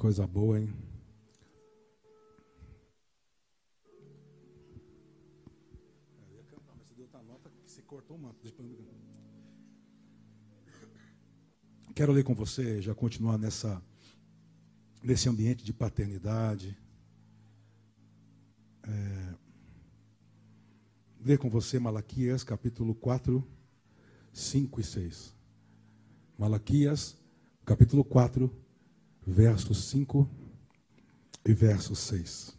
[0.04, 0.68] Coisa boa, hein?
[6.30, 8.36] Eu ia cantar, mas você deu outra nota que você cortou manto.
[11.96, 13.82] Quero ler com você, já continuar nessa,
[15.02, 16.78] nesse ambiente de paternidade
[18.86, 19.36] é,
[21.22, 23.42] ler com você Malaquias capítulo 4,
[24.34, 25.34] 5 e 6.
[26.38, 27.16] Malaquias,
[27.64, 28.63] capítulo 4,
[29.26, 30.30] versos 5
[31.46, 32.58] e verso 6.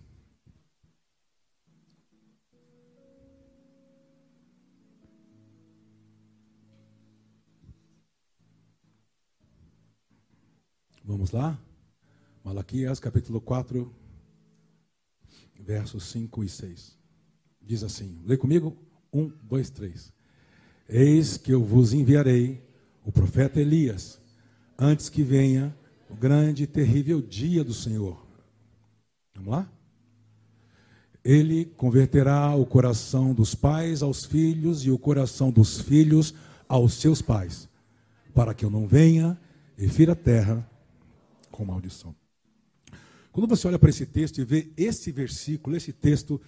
[11.05, 11.61] Vamos lá?
[12.43, 13.95] Malaquias capítulo 4,
[15.61, 16.99] versos 5 e 6.
[17.61, 18.77] Diz assim: lê comigo?
[19.13, 20.13] Um, dois, três.
[20.89, 22.63] Eis que eu vos enviarei
[23.05, 24.19] o profeta Elias,
[24.79, 25.77] antes que venha
[26.15, 28.25] o grande e terrível dia do Senhor.
[29.35, 29.69] Vamos lá?
[31.25, 36.33] Ele converterá o coração dos pais aos filhos e o coração dos filhos
[36.69, 37.69] aos seus pais,
[38.33, 39.37] para que eu não venha
[39.77, 40.65] e fira a terra
[41.51, 42.15] com maldição.
[43.33, 46.41] Quando você olha para esse texto e vê esse versículo, esse texto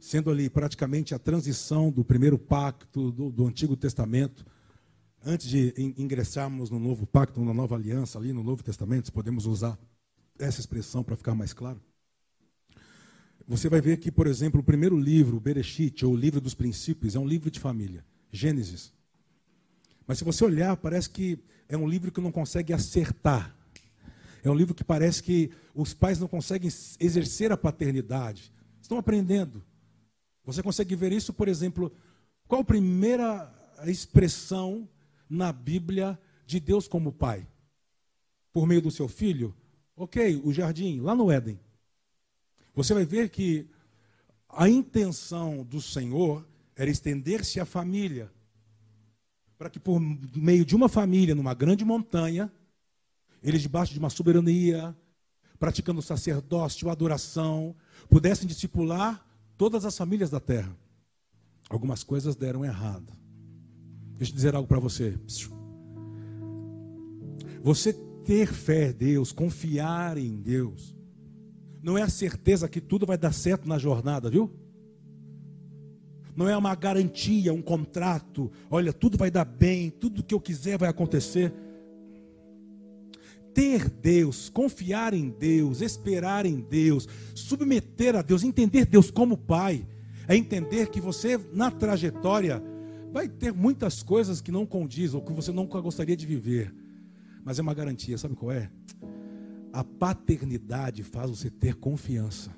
[0.00, 4.44] sendo ali praticamente a transição do primeiro pacto do, do Antigo Testamento,
[5.24, 9.46] antes de ingressarmos no novo pacto, na nova aliança ali no Novo Testamento, se podemos
[9.46, 9.78] usar
[10.38, 11.80] essa expressão para ficar mais claro.
[13.46, 17.14] Você vai ver que, por exemplo, o primeiro livro, Bereshit, ou o livro dos princípios,
[17.14, 18.92] é um livro de família, Gênesis.
[20.06, 23.56] Mas se você olhar, parece que é um livro que não consegue acertar
[24.42, 28.52] é um livro que parece que os pais não conseguem exercer a paternidade.
[28.80, 29.62] Estão aprendendo.
[30.44, 31.92] Você consegue ver isso, por exemplo,
[32.48, 33.52] qual a primeira
[33.86, 34.88] expressão
[35.32, 37.46] na Bíblia de Deus como pai?
[38.52, 39.54] Por meio do seu filho?
[39.96, 41.58] Ok, o jardim, lá no Éden.
[42.74, 43.66] Você vai ver que
[44.48, 48.30] a intenção do Senhor era estender-se à família,
[49.56, 52.52] para que por meio de uma família numa grande montanha,
[53.42, 54.94] eles debaixo de uma soberania,
[55.58, 57.74] praticando sacerdócio, adoração,
[58.10, 60.76] pudessem discipular todas as famílias da terra.
[61.70, 63.21] Algumas coisas deram errado.
[64.22, 65.18] Deixa eu dizer algo para você.
[67.60, 67.92] Você
[68.24, 70.96] ter fé em Deus, confiar em Deus,
[71.82, 74.48] não é a certeza que tudo vai dar certo na jornada, viu?
[76.36, 78.48] Não é uma garantia, um contrato.
[78.70, 81.52] Olha, tudo vai dar bem, tudo que eu quiser vai acontecer
[83.52, 89.86] ter Deus, confiar em Deus, esperar em Deus, submeter a Deus, entender Deus como Pai,
[90.26, 92.62] é entender que você, na trajetória,
[93.12, 96.74] vai ter muitas coisas que não condizem, ou que você nunca gostaria de viver,
[97.44, 98.70] mas é uma garantia, sabe qual é?
[99.72, 102.50] A paternidade faz você ter confiança.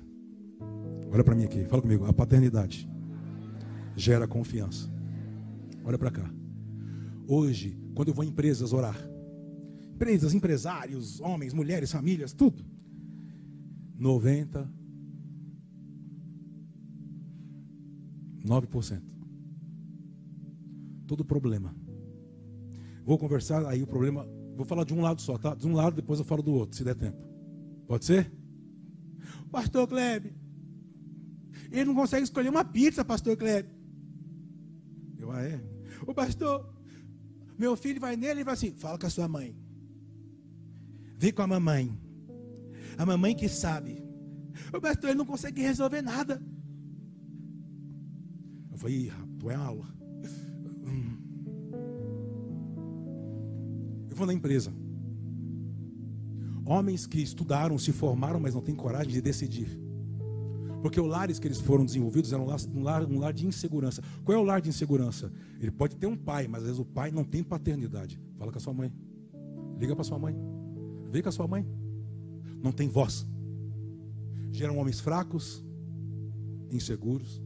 [1.11, 2.05] Olha para mim aqui, fala comigo.
[2.05, 2.89] A paternidade
[3.95, 4.89] gera confiança.
[5.83, 6.29] Olha para cá.
[7.27, 8.97] Hoje, quando eu vou em empresas orar,
[9.93, 12.65] empresas, empresários, homens, mulheres, famílias, tudo.
[13.97, 14.69] 90
[18.45, 19.01] 9%.
[21.07, 21.75] Todo problema.
[23.03, 25.53] Vou conversar aí o problema, vou falar de um lado só, tá?
[25.53, 27.17] De um lado, depois eu falo do outro, se der tempo.
[27.87, 28.31] Pode ser?
[29.51, 30.35] Pastor Klebe,
[31.71, 33.69] ele não consegue escolher uma pizza, pastor Klebe.
[35.17, 35.61] Eu, ah, é?
[36.07, 36.73] O pastor,
[37.57, 39.55] meu filho vai nele e vai assim, fala com a sua mãe.
[41.17, 41.97] Vem com a mamãe.
[42.97, 44.03] A mamãe que sabe.
[44.73, 46.41] O pastor ele não consegue resolver nada.
[48.71, 49.87] Eu falei, tu é aula.
[54.15, 54.73] Eu vou na empresa.
[56.65, 59.77] Homens que estudaram, se formaram, mas não têm coragem de decidir.
[60.81, 64.01] Porque os lares que eles foram desenvolvidos eram um lar, um lar de insegurança.
[64.23, 65.33] Qual é o lar de insegurança?
[65.59, 68.17] Ele pode ter um pai, mas às vezes o pai não tem paternidade.
[68.37, 68.89] Fala com a sua mãe.
[69.77, 70.33] Liga para sua mãe.
[71.11, 71.67] Vem com a sua mãe.
[72.63, 73.27] Não tem voz.
[74.49, 75.61] Geram homens fracos,
[76.71, 77.41] inseguros.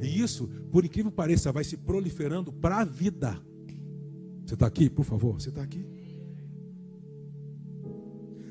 [0.00, 3.38] E isso, por incrível que pareça, vai se proliferando para a vida.
[4.44, 5.40] Você está aqui, por favor?
[5.40, 5.86] Você está aqui?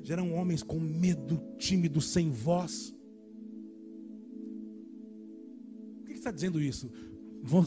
[0.04, 2.94] Geram homens com medo, tímidos, sem voz.
[6.00, 6.90] Por que está dizendo isso?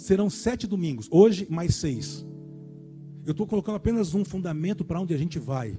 [0.00, 2.26] Serão sete domingos, hoje mais seis.
[3.24, 5.78] Eu estou colocando apenas um fundamento para onde a gente vai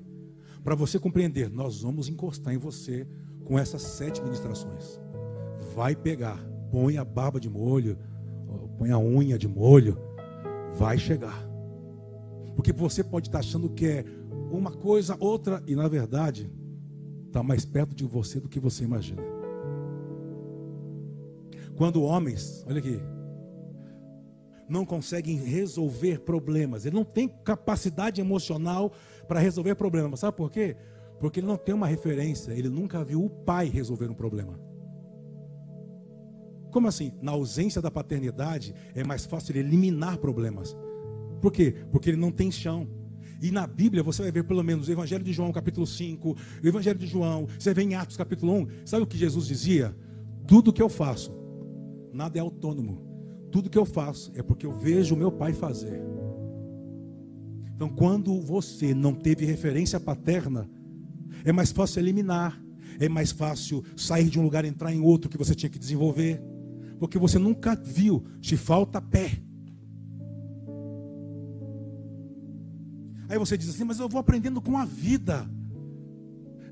[0.66, 3.08] para você compreender, nós vamos encostar em você
[3.44, 5.00] com essas sete ministrações.
[5.76, 7.96] Vai pegar, põe a barba de molho,
[8.76, 9.96] põe a unha de molho,
[10.74, 11.48] vai chegar.
[12.56, 14.06] Porque você pode estar achando que é
[14.52, 16.50] uma coisa, outra, e na verdade
[17.28, 19.22] está mais perto de você do que você imagina.
[21.76, 23.02] Quando homens, olha aqui,
[24.70, 26.86] não conseguem resolver problemas.
[26.86, 28.92] Ele não tem capacidade emocional
[29.28, 30.22] para resolver problemas.
[30.22, 30.76] Sabe por quê?
[31.20, 32.54] Porque ele não tem uma referência.
[32.54, 34.60] Ele nunca viu o pai resolver um problema.
[36.72, 37.14] Como assim?
[37.22, 40.76] Na ausência da paternidade, é mais fácil eliminar problemas.
[41.42, 41.76] Por quê?
[41.92, 42.88] Porque ele não tem chão.
[43.42, 46.30] E na Bíblia você vai ver pelo menos o Evangelho de João, capítulo 5,
[46.64, 48.68] o Evangelho de João, você vê em Atos, capítulo 1.
[48.86, 49.96] Sabe o que Jesus dizia?
[50.48, 51.36] Tudo que eu faço,
[52.14, 53.02] nada é autônomo.
[53.52, 56.02] Tudo que eu faço é porque eu vejo o meu pai fazer.
[57.76, 60.70] Então, quando você não teve referência paterna,
[61.44, 62.62] é mais fácil eliminar,
[63.00, 65.78] é mais fácil sair de um lugar e entrar em outro que você tinha que
[65.78, 66.42] desenvolver,
[66.98, 69.42] porque você nunca viu, te falta pé.
[73.36, 75.46] Aí você diz assim, mas eu vou aprendendo com a vida.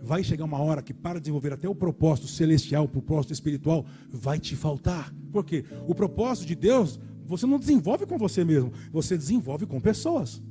[0.01, 4.39] Vai chegar uma hora que para desenvolver até o propósito celestial, o propósito espiritual, vai
[4.39, 5.13] te faltar.
[5.29, 5.65] Por quê?
[5.85, 10.41] O propósito de Deus, você não desenvolve com você mesmo, você desenvolve com pessoas.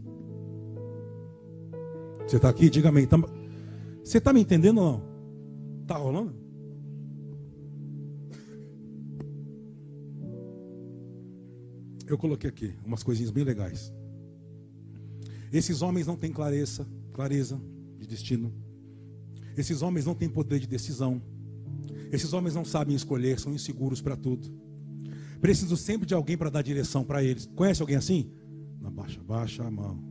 [2.27, 2.69] Você está aqui?
[2.69, 3.07] Diga amém.
[3.07, 3.17] Tá...
[4.05, 5.03] Você está me entendendo ou não?
[5.81, 6.35] Está rolando?
[12.07, 13.91] Eu coloquei aqui umas coisinhas bem legais.
[15.53, 17.61] Esses homens não têm clareza, clareza
[17.99, 18.53] de destino.
[19.57, 21.21] Esses homens não têm poder de decisão.
[22.11, 24.51] Esses homens não sabem escolher, são inseguros para tudo.
[25.41, 27.47] Precisam sempre de alguém para dar direção para eles.
[27.55, 28.31] Conhece alguém assim?
[28.81, 30.03] Não, baixa, baixa a mão.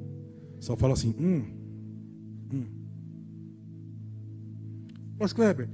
[0.59, 1.43] Só fala assim, hum,
[2.53, 2.65] hum.
[5.19, 5.69] Mas Kleber,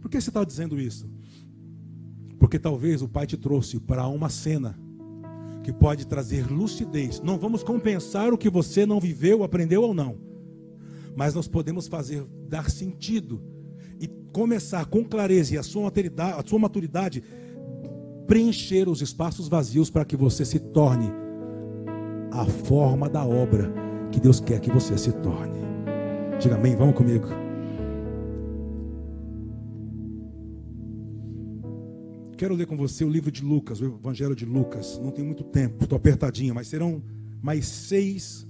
[0.00, 1.10] por que você está dizendo isso?
[2.38, 4.78] Porque talvez o pai te trouxe para uma cena
[5.62, 7.20] que pode trazer lucidez.
[7.20, 10.16] Não vamos compensar o que você não viveu, aprendeu ou não.
[11.14, 13.42] Mas nós podemos fazer dar sentido
[14.00, 17.22] e começar com clareza e a sua maturidade, a sua maturidade
[18.26, 21.12] preencher os espaços vazios para que você se torne
[22.30, 23.72] a forma da obra
[24.10, 25.60] que Deus quer que você se torne.
[26.40, 27.28] Diga amém, vamos comigo.
[32.42, 34.98] Quero ler com você o livro de Lucas, o Evangelho de Lucas.
[34.98, 37.00] Não tem muito tempo, estou apertadinho, mas serão
[37.40, 38.44] mais seis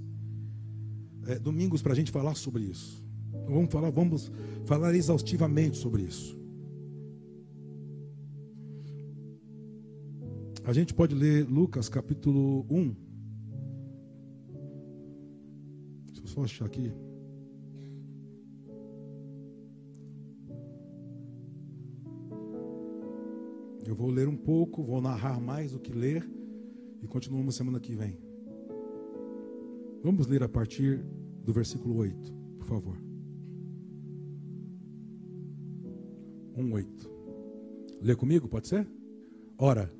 [1.26, 3.04] é, domingos para a gente falar sobre isso.
[3.28, 4.32] Então, vamos falar, vamos
[4.64, 6.40] falar exaustivamente sobre isso.
[10.64, 12.96] A gente pode ler Lucas capítulo 1.
[16.06, 16.90] Deixa eu só achar aqui.
[23.92, 26.26] Eu vou ler um pouco, vou narrar mais do que ler
[27.02, 28.16] e continuamos semana que vem.
[30.02, 31.04] Vamos ler a partir
[31.44, 32.96] do versículo 8, por favor.
[36.56, 37.06] 1:8.
[38.00, 38.88] Lê comigo, pode ser?
[39.58, 39.92] Ora,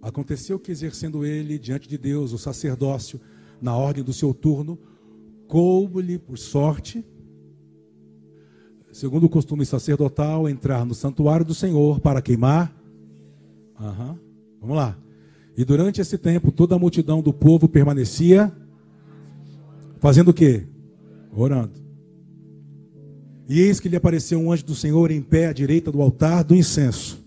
[0.00, 3.20] aconteceu que exercendo ele diante de Deus o sacerdócio
[3.60, 4.78] na ordem do seu turno,
[5.46, 7.04] coube-lhe por sorte,
[8.90, 12.83] segundo o costume sacerdotal, entrar no santuário do Senhor para queimar
[13.80, 14.16] Uhum.
[14.60, 14.96] Vamos lá.
[15.56, 18.52] E durante esse tempo, toda a multidão do povo permanecia
[20.00, 20.66] fazendo o quê?
[21.32, 21.82] Orando.
[23.48, 26.42] E eis que lhe apareceu um anjo do Senhor em pé à direita do altar
[26.44, 27.22] do incenso.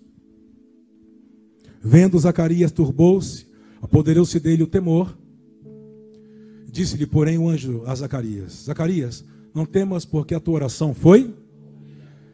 [1.82, 3.46] Vendo Zacarias, turbou-se,
[3.82, 5.18] apoderou-se dele o temor.
[6.70, 11.34] Disse-lhe, porém, o anjo a Zacarias: Zacarias, não temas, porque a tua oração foi.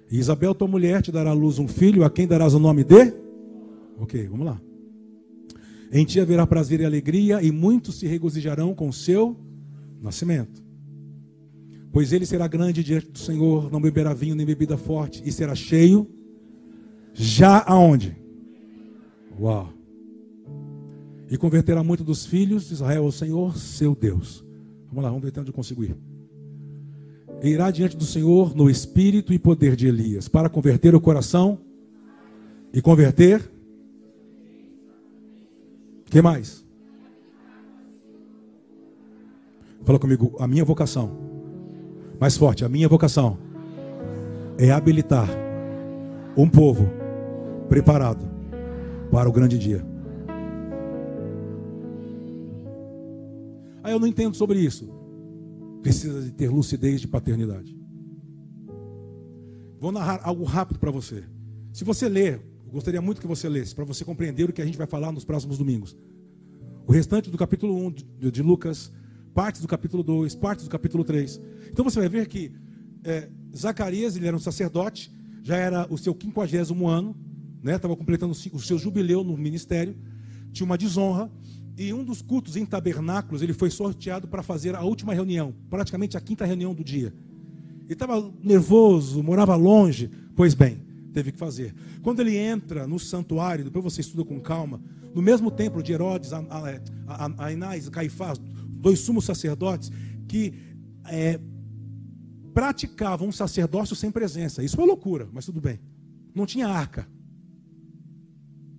[0.09, 2.83] E Isabel, tua mulher, te dará à luz um filho, a quem darás o nome
[2.83, 3.22] de
[3.97, 4.61] Ok, vamos lá.
[5.91, 9.37] Em ti haverá prazer e alegria, e muitos se regozijarão com o seu
[10.01, 10.63] nascimento.
[11.91, 15.53] Pois ele será grande diante do Senhor, não beberá vinho nem bebida forte, e será
[15.53, 16.09] cheio.
[17.13, 18.17] Já aonde?
[19.39, 19.71] Uau!
[21.29, 24.43] E converterá muito dos filhos de Israel ao Senhor, seu Deus.
[24.87, 25.95] Vamos lá, vamos ver até onde eu consigo ir.
[27.43, 31.59] E irá diante do Senhor no espírito e poder de Elias, para converter o coração
[32.73, 33.52] e converter
[36.13, 36.63] que mais?
[39.83, 41.11] Fala comigo, a minha vocação.
[42.19, 43.39] Mais forte, a minha vocação
[44.59, 45.27] é habilitar
[46.37, 46.87] um povo
[47.67, 48.23] preparado
[49.11, 49.83] para o grande dia.
[53.83, 54.87] Aí eu não entendo sobre isso.
[55.81, 57.75] Precisa de ter lucidez de paternidade.
[59.79, 61.23] Vou narrar algo rápido para você.
[61.73, 64.79] Se você ler Gostaria muito que você lesse, para você compreender o que a gente
[64.79, 65.95] vai falar nos próximos domingos.
[66.85, 67.93] O restante do capítulo 1
[68.31, 68.91] de Lucas,
[69.33, 71.39] partes do capítulo 2, partes do capítulo 3.
[71.71, 72.51] Então você vai ver que
[73.05, 75.11] é, Zacarias, ele era um sacerdote,
[75.41, 77.15] já era o seu quinquagésimo ano,
[77.63, 79.95] estava né, completando o seu jubileu no ministério,
[80.51, 81.31] tinha uma desonra,
[81.77, 86.17] e um dos cultos em tabernáculos, ele foi sorteado para fazer a última reunião, praticamente
[86.17, 87.13] a quinta reunião do dia.
[87.85, 90.81] Ele estava nervoso, morava longe, pois bem,
[91.13, 91.73] teve que fazer.
[92.01, 94.81] Quando ele entra no santuário, depois você estuda com calma,
[95.13, 96.31] no mesmo templo de Herodes,
[97.37, 99.91] Ainás e Caifás, dois sumos sacerdotes,
[100.27, 100.53] que
[101.05, 101.39] é,
[102.53, 104.63] praticava um sacerdócio sem presença.
[104.63, 105.79] Isso foi loucura, mas tudo bem.
[106.33, 107.07] Não tinha arca.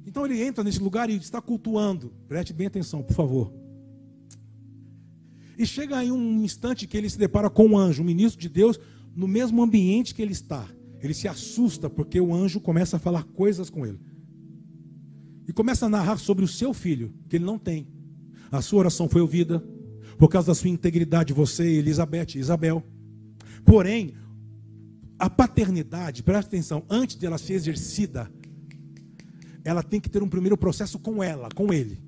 [0.06, 2.12] Então ele entra nesse lugar e está cultuando.
[2.28, 3.52] Preste bem atenção, por favor.
[5.56, 8.48] E chega aí um instante que ele se depara com um anjo, um ministro de
[8.48, 8.78] Deus,
[9.14, 10.66] no mesmo ambiente que ele está.
[11.04, 14.00] Ele se assusta porque o anjo começa a falar coisas com ele.
[15.46, 17.86] E começa a narrar sobre o seu filho, que ele não tem.
[18.50, 19.62] A sua oração foi ouvida,
[20.16, 22.82] por causa da sua integridade, você, Elizabeth, Isabel.
[23.66, 24.14] Porém,
[25.18, 28.30] a paternidade, presta atenção, antes de ela ser exercida,
[29.62, 32.00] ela tem que ter um primeiro processo com ela, com ele.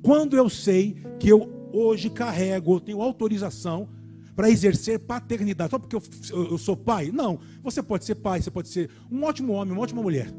[0.00, 3.90] Quando eu sei que eu hoje carrego, eu tenho autorização
[4.36, 7.10] para exercer paternidade, só porque eu, eu, sou pai?
[7.10, 7.40] Não.
[7.62, 10.30] Você pode ser pai, você pode ser um ótimo homem, uma ótima mulher.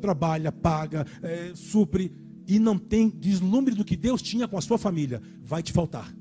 [0.00, 2.12] Trabalha, paga, é, supre
[2.46, 5.22] e não tem deslumbre do que Deus tinha com a sua família.
[5.44, 6.12] Vai te faltar.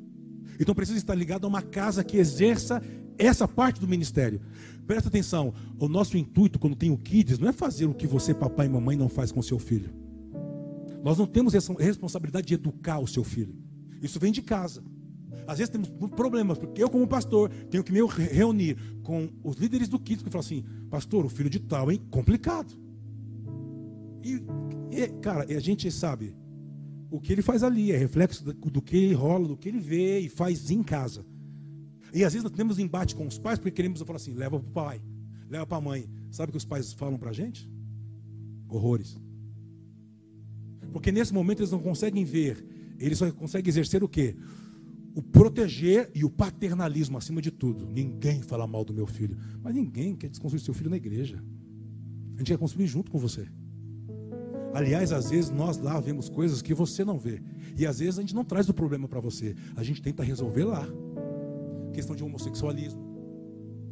[0.59, 2.79] Então precisa estar ligado a uma casa que exerça
[3.17, 4.39] essa parte do ministério.
[4.85, 8.35] Presta atenção, o nosso intuito quando tem o kids não é fazer o que você,
[8.35, 9.89] papai e mamãe, não faz com seu filho.
[11.03, 13.55] Nós não temos essa responsabilidade de educar o seu filho.
[13.99, 14.83] Isso vem de casa.
[15.47, 19.87] Às vezes temos problemas, porque eu, como pastor, tenho que me reunir com os líderes
[19.87, 22.01] do kids que falam assim: Pastor, o filho de tal, hein?
[22.09, 22.73] Complicado.
[24.23, 24.41] E,
[24.91, 26.35] e cara, a gente sabe,
[27.11, 29.79] o que ele faz ali é reflexo do, do que ele rola, do que ele
[29.79, 31.25] vê e faz em casa.
[32.13, 34.69] E às vezes nós temos embate com os pais porque queremos falar assim: leva para
[34.69, 35.01] o pai,
[35.49, 36.09] leva para a mãe.
[36.31, 37.69] Sabe o que os pais falam para a gente?
[38.67, 39.19] Horrores.
[40.91, 42.63] Porque nesse momento eles não conseguem ver,
[42.99, 44.35] eles só conseguem exercer o quê?
[45.15, 47.85] O proteger e o paternalismo acima de tudo.
[47.85, 49.37] Ninguém fala mal do meu filho.
[49.61, 51.43] Mas ninguém quer desconstruir seu filho na igreja.
[52.35, 53.47] A gente quer construir junto com você.
[54.73, 57.43] Aliás, às vezes nós lá vemos coisas que você não vê.
[57.77, 59.55] E às vezes a gente não traz o problema para você.
[59.75, 60.87] A gente tenta resolver lá
[61.93, 62.99] questão de homossexualismo,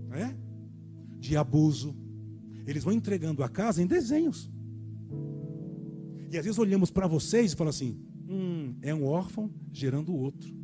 [0.09, 0.35] né?
[1.19, 1.95] de abuso.
[2.65, 4.49] Eles vão entregando a casa em desenhos.
[6.31, 10.60] E às vezes olhamos para vocês e falamos assim: hum, é um órfão gerando outro.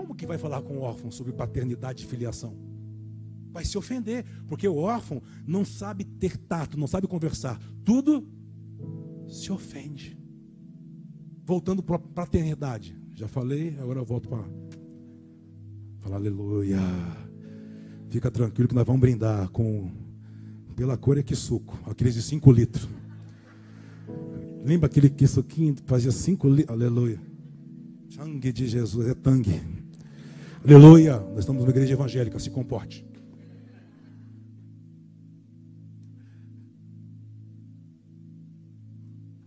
[0.00, 2.56] Como que vai falar com o órfão sobre paternidade e filiação?
[3.52, 7.60] Vai se ofender, porque o órfão não sabe ter tato, não sabe conversar.
[7.84, 8.26] Tudo
[9.28, 10.18] se ofende.
[11.44, 12.98] Voltando para a paternidade.
[13.14, 14.42] Já falei, agora eu volto para
[15.98, 16.80] Fala aleluia.
[18.08, 19.90] Fica tranquilo que nós vamos brindar com
[20.74, 22.88] pela cor é que suco, aqueles de 5 litros.
[24.64, 26.74] Lembra aquele que suquinho fazia 5 litros?
[26.74, 27.20] Aleluia.
[28.08, 29.79] Sangue de Jesus é tangue.
[30.62, 31.18] Aleluia.
[31.18, 33.06] Nós estamos numa igreja evangélica, se comporte.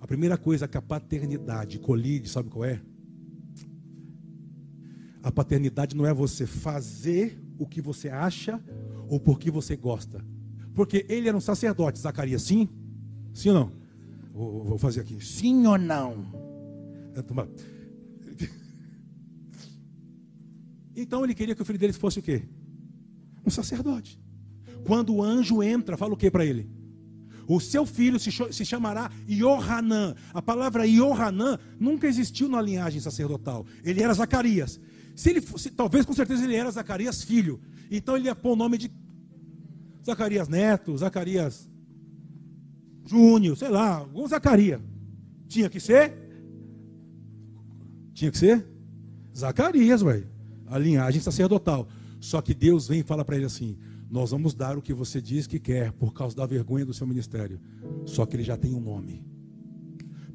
[0.02, 2.82] A primeira coisa que a paternidade colide, sabe qual é?
[5.22, 8.60] A paternidade não é você fazer o que você acha
[9.08, 10.26] ou porque você gosta.
[10.74, 12.68] Porque ele era um sacerdote, Zacarias, sim?
[13.34, 13.72] Sim ou não?
[14.34, 15.24] Vou, vou fazer aqui.
[15.24, 16.26] Sim ou não?
[20.96, 22.44] Então ele queria que o filho dele fosse o quê?
[23.46, 24.20] Um sacerdote.
[24.86, 26.70] Quando o anjo entra, fala o que para ele?
[27.48, 28.32] O seu filho se,
[28.66, 30.16] chamará Yohanan.
[30.34, 33.66] A palavra Yohanan nunca existiu na linhagem sacerdotal.
[33.84, 34.80] Ele era Zacarias.
[35.16, 37.60] Se ele fosse, talvez com certeza ele era Zacarias filho.
[37.92, 38.92] Então ele ia pôr o nome de
[40.06, 41.70] Zacarias Neto, Zacarias
[43.06, 44.82] Júnior, sei lá, algum Zacarias.
[45.48, 46.14] Tinha que ser?
[48.14, 48.66] Tinha que ser?
[49.36, 50.33] Zacarias, velho.
[50.74, 51.88] A linhagem sacerdotal.
[52.20, 53.78] Só que Deus vem e fala para ele assim:
[54.10, 57.06] Nós vamos dar o que você diz que quer por causa da vergonha do seu
[57.06, 57.60] ministério.
[58.06, 59.24] Só que ele já tem um nome.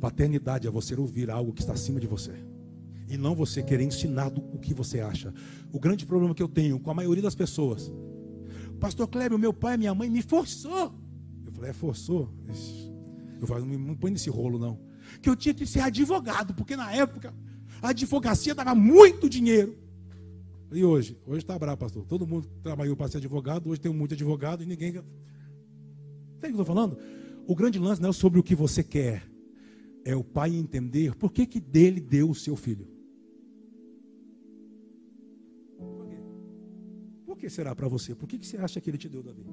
[0.01, 2.33] Paternidade é você ouvir algo que está acima de você
[3.09, 5.33] e não você querer ensinar o que você acha.
[5.73, 7.91] O grande problema que eu tenho com a maioria das pessoas,
[8.79, 10.95] Pastor Kleber, meu pai e minha mãe me forçou.
[11.45, 12.33] Eu falei, é, forçou?
[13.41, 14.79] Eu falei, não me põe nesse rolo não.
[15.21, 17.35] Que eu tinha que ser advogado, porque na época
[17.81, 19.77] a advocacia dava muito dinheiro.
[20.71, 21.19] E hoje?
[21.27, 22.05] Hoje está bravo, pastor.
[22.05, 24.93] Todo mundo trabalhou para ser advogado, hoje tem muito advogado e ninguém.
[24.93, 26.99] Sabe o que eu estou falando?
[27.47, 29.27] O grande lance não é sobre o que você quer,
[30.05, 32.99] é o pai entender por que, que dele deu o seu filho.
[37.39, 38.15] que será para você?
[38.15, 39.47] Por que, que você acha que ele te deu Davi?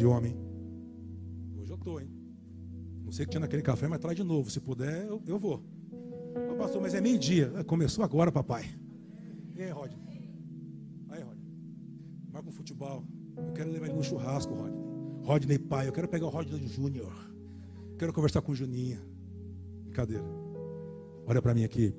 [0.00, 0.34] De homem.
[1.58, 2.10] Hoje eu tô, hein?
[3.04, 4.50] Não sei que tinha naquele café, mas traz de novo.
[4.50, 5.62] Se puder, eu, eu vou.
[6.50, 7.52] Ô, pastor, mas é meio-dia.
[7.64, 8.64] Começou agora, papai.
[9.54, 9.92] E aí, Rod?
[11.10, 11.38] Aí, Rod.
[12.32, 13.04] Marca um futebol.
[13.36, 14.80] Eu quero levar ele no churrasco, Rodney.
[15.22, 17.12] Rodney pai, eu quero pegar o Rodney Júnior.
[17.98, 19.02] Quero conversar com o Juninha.
[19.82, 20.24] Brincadeira.
[21.26, 21.94] Olha para mim aqui.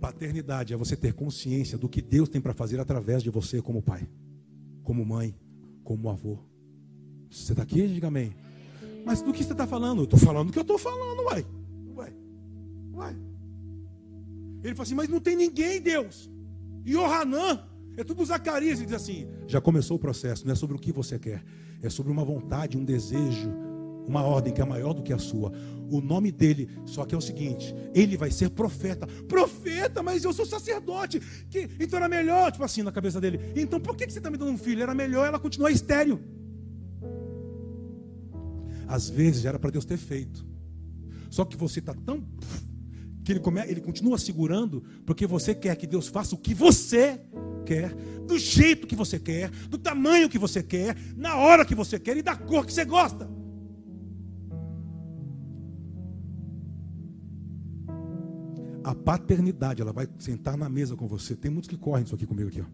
[0.00, 3.82] Paternidade é você ter consciência do que Deus tem para fazer através de você como
[3.82, 4.08] pai,
[4.82, 5.38] como mãe,
[5.84, 6.49] como avô.
[7.30, 7.86] Você está aqui?
[7.86, 8.34] Diga amém.
[9.04, 10.04] Mas do que você está falando?
[10.04, 11.46] Estou falando o que eu estou falando, uai.
[11.96, 12.12] Uai.
[12.92, 13.16] Uai.
[14.62, 16.30] Ele falou assim, mas não tem ninguém, Deus.
[16.84, 17.62] E o Hanã,
[17.96, 18.78] é tudo Zacarias.
[18.78, 21.44] Ele diz assim: já começou o processo, não é sobre o que você quer,
[21.82, 23.50] é sobre uma vontade, um desejo,
[24.06, 25.52] uma ordem que é maior do que a sua.
[25.90, 29.06] O nome dele, só que é o seguinte: ele vai ser profeta.
[29.28, 31.20] Profeta, mas eu sou sacerdote.
[31.50, 33.40] Que, então era melhor, tipo assim, na cabeça dele.
[33.56, 34.82] Então por que você está me dando um filho?
[34.82, 36.20] Era melhor ela continuar estéreo.
[38.90, 40.44] Às vezes era para Deus ter feito.
[41.30, 42.24] Só que você está tão.
[43.22, 47.20] que ele, come, ele continua segurando, porque você quer que Deus faça o que você
[47.64, 47.94] quer,
[48.26, 52.16] do jeito que você quer, do tamanho que você quer, na hora que você quer
[52.16, 53.30] e da cor que você gosta.
[58.82, 61.36] A paternidade, ela vai sentar na mesa com você.
[61.36, 62.66] Tem muitos que correm isso aqui comigo aqui, ó.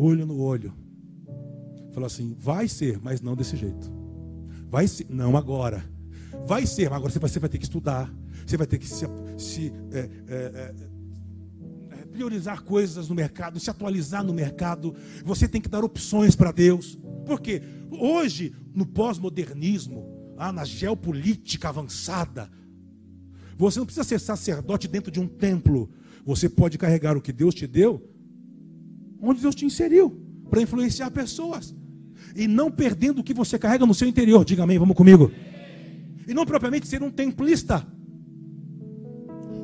[0.00, 0.72] Olho no olho.
[1.92, 3.97] Fala assim: vai ser, mas não desse jeito.
[4.70, 5.84] Vai ser, não agora.
[6.46, 8.12] Vai ser, mas agora você vai, você vai ter que estudar.
[8.46, 9.06] Você vai ter que se,
[9.36, 10.74] se é, é, é,
[11.90, 14.94] é, priorizar coisas no mercado, se atualizar no mercado.
[15.24, 16.98] Você tem que dar opções para Deus.
[17.26, 22.50] Porque hoje, no pós-modernismo, ah, na geopolítica avançada,
[23.56, 25.90] você não precisa ser sacerdote dentro de um templo.
[26.24, 28.06] Você pode carregar o que Deus te deu,
[29.20, 31.74] onde Deus te inseriu, para influenciar pessoas.
[32.38, 34.44] E não perdendo o que você carrega no seu interior.
[34.44, 35.28] Diga amém, vamos comigo.
[36.24, 37.84] E não propriamente ser um templista.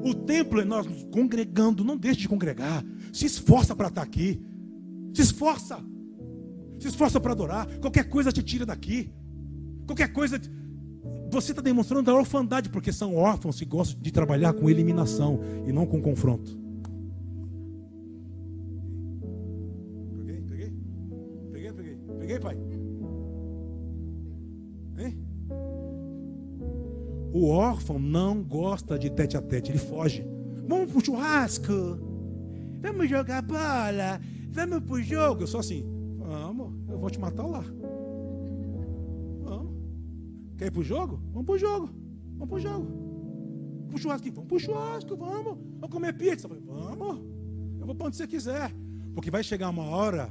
[0.02, 2.84] O templo é nós nos congregando, não deixe de congregar.
[3.12, 4.42] Se esforça para estar aqui.
[5.14, 5.78] Se esforça.
[6.80, 7.68] Se esforça para adorar.
[7.78, 9.08] Qualquer coisa te tira daqui.
[9.86, 10.40] Qualquer coisa.
[11.30, 15.70] Você está demonstrando a orfandade, porque são órfãos que gostam de trabalhar com eliminação e
[15.70, 16.63] não com confronto.
[27.44, 30.26] O órfão não gosta de tete a tete, ele foge.
[30.66, 31.98] Vamos pro churrasco,
[32.80, 34.18] vamos jogar bola,
[34.48, 35.42] vamos pro jogo.
[35.42, 35.84] Eu sou assim,
[36.16, 37.62] vamos, eu vou te matar lá.
[40.56, 41.20] Quer ir pro jogo?
[41.34, 41.90] Vamos pro jogo.
[42.38, 42.86] Vamos pro jogo.
[43.90, 44.32] Pro churrasco.
[44.32, 45.58] Vamos pro churrasco, vamos.
[45.74, 46.48] Vamos comer pizza.
[46.48, 47.20] Vamos.
[47.78, 48.72] Eu vou para onde você quiser.
[49.14, 50.30] Porque vai chegar uma hora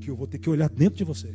[0.00, 1.32] que eu vou ter que olhar dentro de você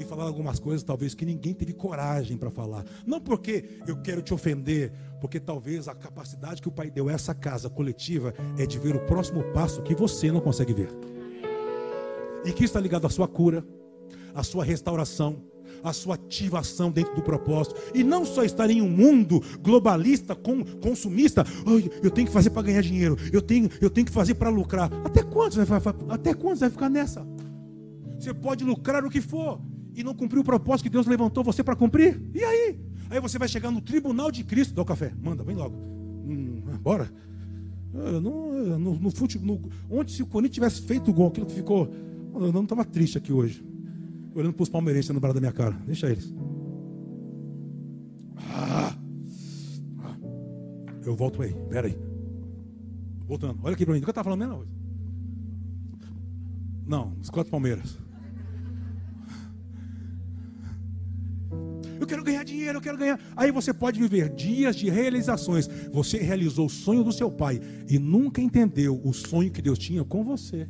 [0.00, 2.84] e falar algumas coisas talvez que ninguém teve coragem para falar.
[3.06, 7.12] Não porque eu quero te ofender, porque talvez a capacidade que o Pai deu a
[7.12, 10.88] essa casa coletiva é de ver o próximo passo que você não consegue ver.
[12.44, 13.62] E que está ligado à sua cura,
[14.34, 15.44] à sua restauração,
[15.84, 17.74] a sua ativação dentro do propósito.
[17.94, 21.44] E não só estar em um mundo globalista, com, consumista,
[22.02, 24.90] eu tenho que fazer para ganhar dinheiro, eu tenho, eu tenio que fazer para lucrar.
[25.04, 27.26] Até quando, você vai, até quando você vai ficar nessa?
[28.18, 29.60] Você pode lucrar o que for
[29.94, 32.20] e não cumprir o propósito que Deus levantou você para cumprir?
[32.34, 32.80] E aí?
[33.10, 34.74] Aí você vai chegar no tribunal de Cristo.
[34.74, 35.76] Dá o café, manda, vem logo.
[35.76, 37.10] Hum, bora.
[37.92, 39.60] No, no, no, futebol,
[39.90, 41.92] ontem, se o Corinthians tivesse feito o gol, aquilo que ficou.
[42.34, 43.64] Eu não estava triste aqui hoje
[44.34, 45.76] olhando para os palmeirenses no braço da minha cara.
[45.86, 46.32] Deixa eles.
[48.52, 48.94] Ah,
[49.98, 50.16] ah.
[51.04, 51.54] Eu volto aí.
[51.68, 51.98] Pera aí.
[53.26, 53.58] Voltando.
[53.62, 54.00] Olha aqui para mim.
[54.00, 54.64] O que eu estava falando mesmo?
[56.86, 57.98] Não, os quatro Palmeiras.
[62.00, 63.20] Eu quero ganhar dinheiro, eu quero ganhar.
[63.36, 65.68] Aí você pode viver dias de realizações.
[65.92, 70.02] Você realizou o sonho do seu pai e nunca entendeu o sonho que Deus tinha
[70.02, 70.66] com você.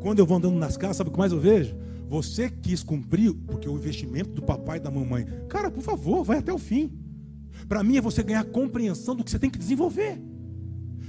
[0.00, 1.76] Quando eu vou andando nas casas, sabe o que mais eu vejo?
[2.08, 5.26] Você quis cumprir, porque o investimento do papai e da mamãe.
[5.46, 6.90] Cara, por favor, vai até o fim.
[7.68, 10.18] Para mim é você ganhar compreensão do que você tem que desenvolver.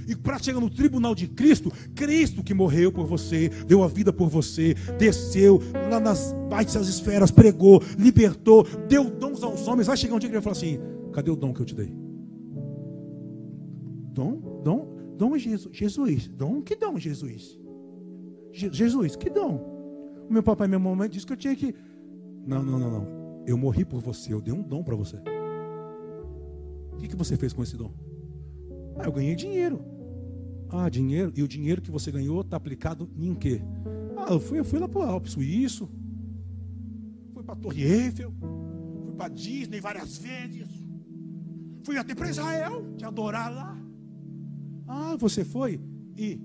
[0.06, 4.12] E para chegar no tribunal de Cristo, Cristo que morreu por você, deu a vida
[4.12, 9.86] por você, desceu lá nas baixas esferas, pregou, libertou, deu dons aos homens.
[9.86, 10.78] Vai chegar um dia que ele vai falar assim:
[11.12, 11.92] cadê o dom que eu te dei?
[14.12, 14.60] Dom?
[14.62, 14.96] Dom?
[15.16, 15.76] Dom Jesus.
[15.76, 16.28] Jesus.
[16.28, 16.62] Dom?
[16.62, 17.58] Que dom, Jesus?
[18.52, 19.72] Jesus, que dom.
[20.28, 21.74] O meu papai e minha mamãe disse que eu tinha que.
[22.46, 23.44] Não, não, não, não.
[23.46, 25.16] Eu morri por você, eu dei um dom para você.
[26.92, 27.92] O que, que você fez com esse dom?
[28.96, 29.84] Ah, eu ganhei dinheiro.
[30.72, 31.30] Ah, dinheiro.
[31.36, 33.60] E o dinheiro que você ganhou está aplicado em quê?
[34.16, 35.88] Ah, eu fui, eu fui lá para o Alpe Suíço.
[37.34, 38.32] Fui para a Torre Eiffel.
[39.04, 40.66] Fui para Disney várias vezes.
[41.84, 43.78] Fui até para Israel te adorar lá.
[44.88, 45.78] Ah, você foi?
[46.16, 46.40] E.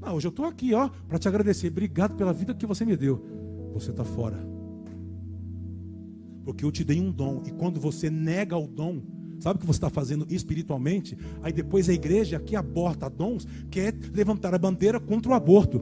[0.00, 1.68] Não, hoje eu estou aqui, ó, para te agradecer.
[1.68, 3.22] Obrigado pela vida que você me deu.
[3.74, 4.38] Você está fora.
[6.44, 7.42] Porque eu te dei um dom.
[7.44, 9.02] E quando você nega o dom,
[9.38, 11.16] sabe o que você está fazendo espiritualmente?
[11.42, 15.80] Aí depois a igreja que aborta dons quer levantar a bandeira contra o aborto.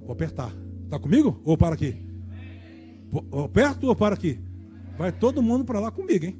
[0.00, 0.54] Vou apertar.
[0.84, 1.40] Está comigo?
[1.44, 1.96] Ou para aqui?
[3.44, 4.38] Aperto ou para aqui?
[4.96, 6.38] Vai todo mundo para lá comigo, hein?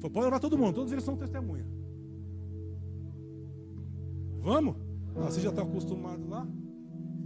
[0.00, 1.66] Pode levar todo mundo, todos eles são testemunha.
[4.40, 4.76] Vamos?
[5.16, 6.46] Ah, você já está acostumado lá?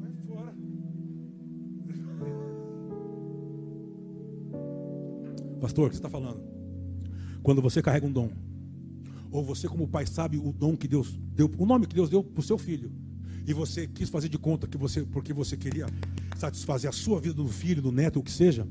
[0.01, 0.55] Vai fora.
[5.61, 6.54] Pastor, o que você está falando?
[7.45, 8.31] Quando você carrega um dom,
[9.31, 12.25] ou você, como pai, sabe o dom que Deus deu, o nome que Deus deu
[12.25, 12.91] para o seu filho,
[13.47, 15.87] e você quis fazer de conta que você, porque você queria
[16.39, 18.67] satisfazer a sua vida do filho, do neto, o que seja,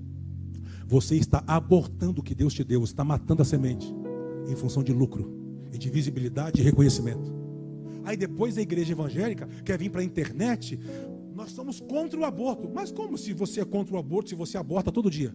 [0.88, 3.94] você está abortando o que Deus te deu, está matando a semente
[4.50, 5.32] em função de lucro
[5.72, 7.32] e de visibilidade e reconhecimento.
[8.04, 10.80] Aí depois a igreja evangélica quer vir para a internet,
[11.36, 12.68] nós somos contra o aborto.
[12.74, 15.32] Mas como se você é contra o aborto se você aborta todo dia?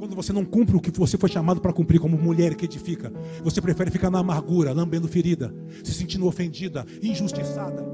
[0.00, 3.12] Quando você não cumpre o que você foi chamado para cumprir como mulher que edifica,
[3.44, 7.86] você prefere ficar na amargura, lambendo ferida, se sentindo ofendida, injustiçada.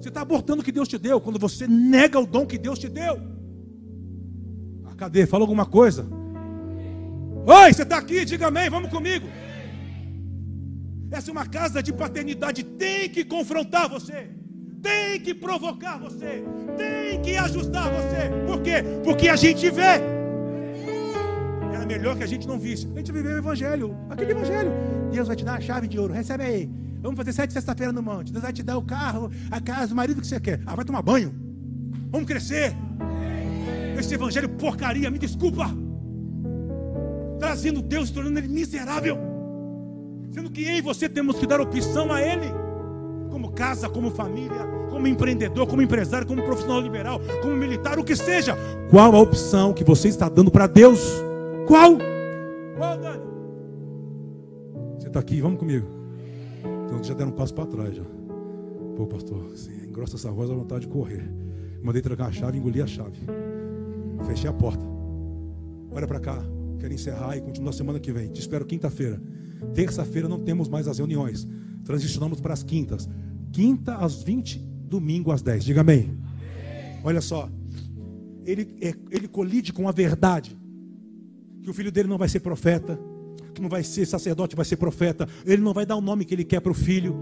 [0.00, 2.78] Você está abortando o que Deus te deu quando você nega o dom que Deus
[2.78, 3.20] te deu.
[4.86, 5.26] Ah, cadê?
[5.26, 6.08] Fala alguma coisa.
[7.44, 8.24] Oi, você está aqui?
[8.24, 9.26] Diga amém, vamos comigo.
[11.10, 14.30] Essa é uma casa de paternidade, tem que confrontar você,
[14.80, 16.42] tem que provocar você,
[16.78, 18.30] tem que ajustar você.
[18.46, 18.82] Por quê?
[19.04, 20.17] Porque a gente vê.
[21.88, 22.86] Melhor que a gente não visse.
[22.94, 24.70] A gente viveu o evangelho, aquele evangelho.
[25.10, 26.70] Deus vai te dar a chave de ouro, recebe aí.
[27.00, 28.30] Vamos fazer sete sexta-feira no monte.
[28.30, 30.60] Deus vai te dar o carro, a casa, o marido que você quer.
[30.66, 31.34] Ah, vai tomar banho.
[32.10, 32.76] Vamos crescer.
[33.98, 35.70] Esse evangelho porcaria, me desculpa.
[37.38, 39.16] Trazendo Deus, tornando ele miserável.
[40.30, 42.52] Sendo que eu e você temos que dar opção a Ele,
[43.30, 48.14] como casa, como família, como empreendedor, como empresário, como profissional liberal, como militar, o que
[48.14, 48.56] seja.
[48.90, 51.27] Qual a opção que você está dando para Deus?
[51.68, 51.98] Qual?
[52.78, 53.22] Qual, Dani?
[54.98, 55.86] Você está aqui, vamos comigo.
[56.86, 58.04] Então já deram um passo para trás já.
[58.96, 59.52] Pô, pastor,
[59.86, 61.30] engrossa essa voz, dá vontade de correr.
[61.82, 63.18] Mandei trocar a chave, engoli a chave.
[64.26, 64.82] Fechei a porta.
[65.90, 66.42] Olha para cá.
[66.80, 68.28] Quero encerrar e continuar semana que vem.
[68.28, 69.20] Te espero quinta-feira.
[69.74, 71.46] Terça-feira não temos mais as reuniões.
[71.84, 73.06] Transicionamos para as quintas.
[73.52, 75.64] Quinta às 20, domingo às 10.
[75.64, 76.04] Diga amém.
[76.04, 77.00] amém.
[77.04, 77.46] Olha só.
[78.46, 80.56] Ele, é, ele colide com a verdade.
[81.68, 82.98] Que o filho dele não vai ser profeta.
[83.52, 85.28] Que não vai ser sacerdote, vai ser profeta.
[85.44, 87.14] Ele não vai dar o nome que ele quer para o filho.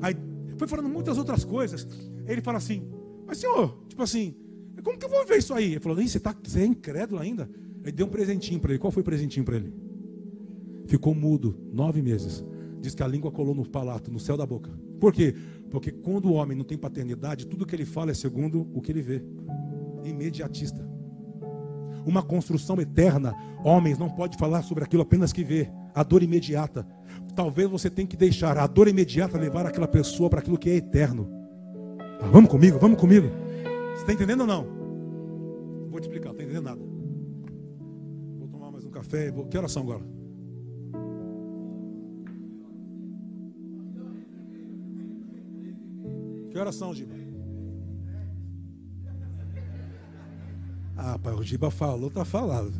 [0.00, 0.16] Aí
[0.56, 1.86] foi falando muitas outras coisas.
[2.26, 2.82] Ele fala assim:
[3.26, 4.34] Mas senhor, tipo assim,
[4.82, 5.72] como que eu vou ver isso aí?
[5.72, 7.46] Ele falou: você, tá, você é incrédulo ainda?
[7.82, 8.78] Ele deu um presentinho para ele.
[8.78, 9.70] Qual foi o presentinho para ele?
[10.86, 12.42] ficou mudo nove meses.
[12.80, 14.70] Diz que a língua colou no palato, no céu da boca.
[14.98, 15.34] Por quê?
[15.70, 18.90] Porque quando o homem não tem paternidade, tudo que ele fala é segundo o que
[18.90, 19.22] ele vê.
[20.04, 20.88] Imediatista.
[22.08, 25.70] Uma construção eterna, homens não pode falar sobre aquilo apenas que vê.
[25.94, 26.86] A dor imediata.
[27.36, 30.76] Talvez você tenha que deixar a dor imediata levar aquela pessoa para aquilo que é
[30.76, 31.28] eterno.
[32.18, 33.28] Ah, vamos comigo, vamos comigo.
[33.92, 34.66] Você está entendendo ou não?
[35.90, 36.80] Vou te explicar, não está entendendo nada.
[38.38, 39.30] Vou tomar mais um café.
[39.30, 39.44] Vou...
[39.44, 40.02] Que oração agora?
[46.50, 46.94] Que horas são,
[50.98, 52.72] Ah, pai, o Giba falou, tá falado.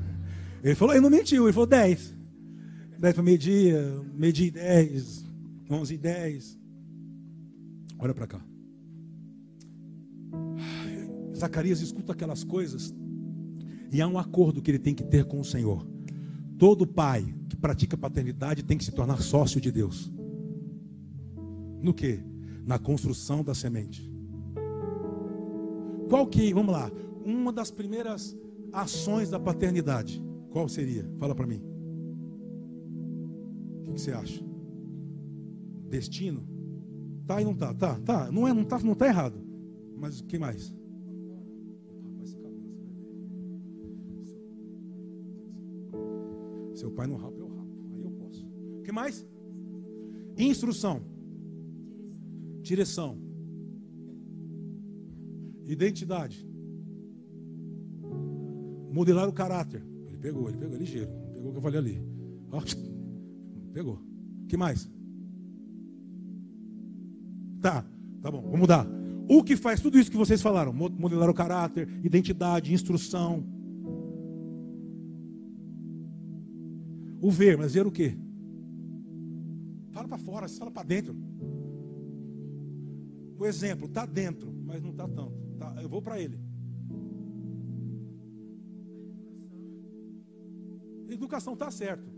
[0.63, 2.15] Ele falou, ele não mentiu, ele falou 10.
[2.99, 5.25] 10 para meio-dia, meio-dia e 10,
[5.71, 6.59] 11 e 10.
[7.99, 8.41] Olha para cá.
[11.37, 12.93] Zacarias escuta aquelas coisas
[13.93, 15.87] e há um acordo que ele tem que ter com o Senhor.
[16.59, 20.13] Todo pai que pratica paternidade tem que se tornar sócio de Deus.
[21.81, 22.21] No que?
[22.69, 24.13] na construção da semente.
[26.11, 26.93] Qual que, vamos lá,
[27.31, 28.37] uma das primeiras
[28.73, 31.09] ações da paternidade, qual seria?
[31.19, 31.63] Fala para mim.
[33.83, 34.45] O que, que, você acha?
[35.89, 36.47] Destino?
[37.27, 39.39] Tá e não tá, tá, tá, não é, não tá, não tá errado.
[39.97, 40.75] Mas o que mais?
[46.75, 47.73] Seu pai não rapa, eu rapo.
[47.93, 48.47] Aí eu posso.
[48.79, 49.27] O que mais?
[50.37, 51.03] Instrução
[52.69, 53.19] direção,
[55.65, 56.47] identidade,
[58.99, 59.81] modelar o caráter.
[60.09, 62.03] Ele pegou, ele pegou ligeiro, pegou o que eu falei ali.
[62.51, 62.61] Ó,
[63.73, 64.01] pegou.
[64.49, 64.91] que mais?
[67.61, 67.85] Tá,
[68.21, 68.87] tá bom, vamos mudar.
[69.29, 70.73] O que faz tudo isso que vocês falaram?
[70.73, 73.45] Modelar o caráter, identidade, instrução.
[77.21, 78.17] O ver, mas ver o quê?
[79.93, 81.15] Fala para fora, fala para dentro.
[83.39, 85.35] O exemplo está dentro, mas não está tanto.
[85.59, 86.48] Tá, eu vou para ele.
[91.19, 92.09] Educação está certo.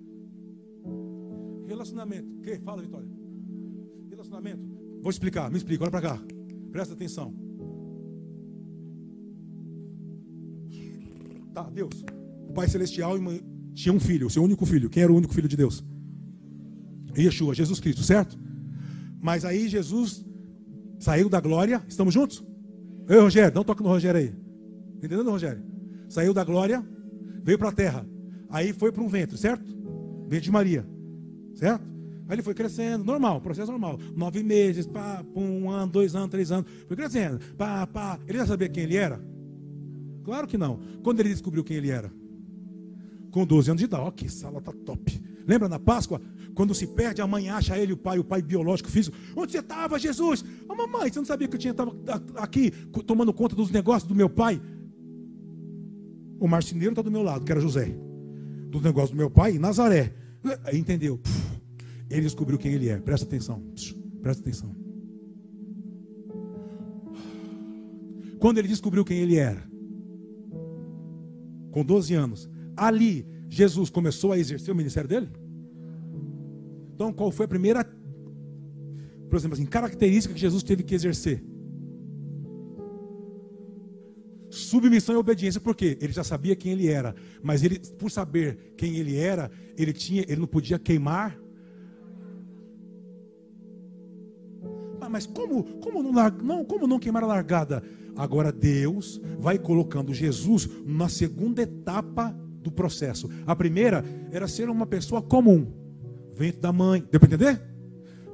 [1.66, 2.28] Relacionamento.
[2.42, 2.58] Que?
[2.58, 3.08] Fala, Vitória.
[4.10, 4.62] Relacionamento.
[5.00, 6.22] Vou explicar, me explica, olha para cá.
[6.70, 7.34] Presta atenção.
[11.54, 12.04] Tá, Deus.
[12.46, 13.16] O Pai Celestial
[13.74, 14.90] tinha um filho, o seu único filho.
[14.90, 15.82] Quem era o único filho de Deus?
[17.16, 18.38] Yeshua, Jesus Cristo, certo?
[19.18, 20.24] Mas aí Jesus
[20.98, 21.82] saiu da glória.
[21.88, 22.44] Estamos juntos?
[23.08, 24.34] Ei, Rogério, um toque no Rogério aí.
[24.96, 25.64] Entendendo, Rogério?
[26.08, 26.86] Saiu da glória,
[27.42, 28.06] veio para a terra.
[28.50, 29.64] Aí foi para um ventre, certo?
[30.28, 30.86] Ventre de Maria,
[31.54, 31.88] certo?
[32.28, 33.98] Aí ele foi crescendo, normal, processo normal.
[34.14, 36.70] Nove meses, pá, um ano, dois anos, três anos.
[36.86, 38.18] Foi crescendo, pá, pá.
[38.26, 39.20] Ele já sabia quem ele era?
[40.22, 40.78] Claro que não.
[41.02, 42.12] Quando ele descobriu quem ele era?
[43.32, 44.02] Com 12 anos de idade.
[44.04, 45.20] Ó, que sala tá top.
[45.46, 46.20] Lembra na Páscoa?
[46.54, 49.16] Quando se perde, a mãe acha ele, o pai, o pai biológico, físico.
[49.34, 50.44] Onde você estava, Jesus?
[50.68, 51.92] Oh, mamãe, você não sabia que eu tinha estava
[52.36, 52.70] aqui
[53.06, 54.60] tomando conta dos negócios do meu pai?
[56.38, 57.92] O marceneiro está do meu lado, que era José.
[58.70, 60.14] Dos negócios do meu pai, Nazaré.
[60.72, 61.20] Entendeu?
[62.08, 62.98] Ele descobriu quem ele é.
[62.98, 63.62] Presta atenção.
[64.22, 64.74] Presta atenção.
[68.38, 69.62] Quando ele descobriu quem ele era,
[71.72, 75.28] com 12 anos, ali Jesus começou a exercer o ministério dele?
[76.94, 77.84] Então, qual foi a primeira,
[79.28, 81.44] por exemplo, assim, característica que Jesus teve que exercer?
[84.70, 85.98] Submissão e obediência, por quê?
[86.00, 90.22] Ele já sabia quem ele era, mas ele, por saber quem ele era, ele tinha,
[90.28, 91.36] ele não podia queimar
[95.10, 96.12] mas como, como, não,
[96.42, 97.82] não, como não queimar a largada?
[98.16, 102.30] Agora Deus vai colocando Jesus na segunda etapa
[102.62, 103.28] do processo.
[103.44, 105.66] A primeira era ser uma pessoa comum,
[106.32, 107.60] vento da mãe, deu para entender?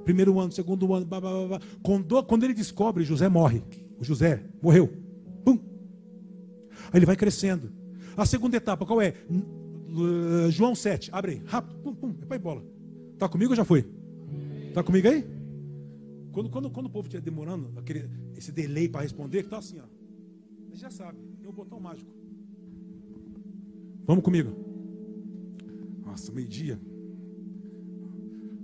[0.04, 1.60] Primeiro ano, segundo ano, blá, blá, blá.
[1.82, 3.62] Quando, quando ele descobre, José morre.
[3.98, 5.05] O José morreu.
[6.92, 7.70] Aí ele vai crescendo.
[8.16, 9.14] A segunda etapa, qual é?
[10.50, 12.64] João 7, abre aí, rápido, pum, pum, vai bola.
[13.18, 13.86] Tá comigo ou já foi?
[14.74, 15.24] Tá comigo aí?
[16.32, 19.78] Quando, quando, quando o povo estiver demorando, aquele, esse delay para responder, que está assim,
[19.80, 19.84] ó.
[20.70, 22.10] Você já sabe, tem um botão mágico.
[24.06, 24.52] Vamos comigo.
[26.04, 26.78] Nossa, meio-dia.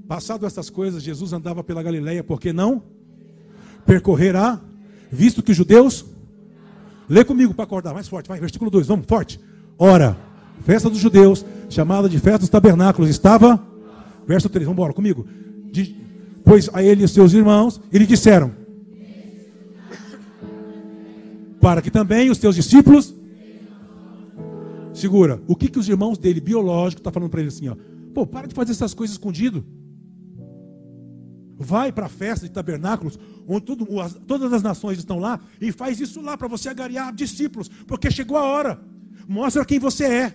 [0.06, 2.82] Passado essas coisas, Jesus andava pela Galileia, porque não
[3.86, 4.62] percorrerá,
[5.10, 6.04] visto que os judeus.
[7.12, 9.38] Lê comigo para acordar, mais forte, vai, versículo 2, vamos, forte.
[9.78, 10.16] Ora,
[10.64, 13.62] festa dos judeus, chamada de festa dos tabernáculos, estava.
[14.26, 15.26] Verso 3, vamos embora comigo.
[15.70, 15.94] De,
[16.42, 18.50] Pois a ele e seus irmãos, e lhe disseram:
[21.60, 23.14] Para que também os teus discípulos.
[24.94, 27.76] Segura, o que, que os irmãos dele, biológico, estão tá falando para ele assim: ó,
[28.14, 29.62] Pô, para de fazer essas coisas escondido.
[31.62, 33.86] Vai para a festa de tabernáculos, onde tudo,
[34.26, 38.36] todas as nações estão lá, e faz isso lá para você agariar discípulos, porque chegou
[38.36, 38.82] a hora.
[39.28, 40.34] Mostra quem você é.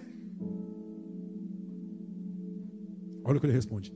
[3.24, 3.94] Olha o que ele responde.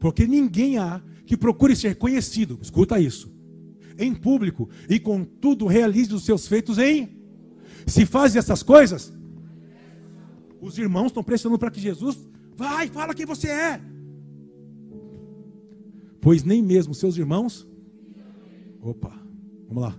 [0.00, 3.32] Porque ninguém há que procure ser conhecido, escuta isso,
[3.98, 7.16] em público e contudo realize os seus feitos em.
[7.86, 9.12] Se faz essas coisas,
[10.60, 12.18] os irmãos estão pressionando para que Jesus
[12.56, 13.80] vai, fala quem você é.
[16.26, 17.64] Pois nem mesmo seus irmãos.
[18.82, 19.16] Opa,
[19.68, 19.96] vamos lá.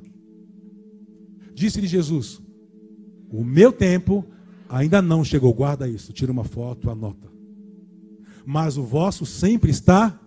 [1.54, 2.42] Disse-lhe Jesus:
[3.32, 4.26] O meu tempo
[4.68, 5.54] ainda não chegou.
[5.54, 7.38] Guarda isso, tira uma foto, anota
[8.50, 10.18] mas o vosso sempre está.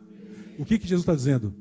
[0.58, 1.54] O que, que Jesus está dizendo?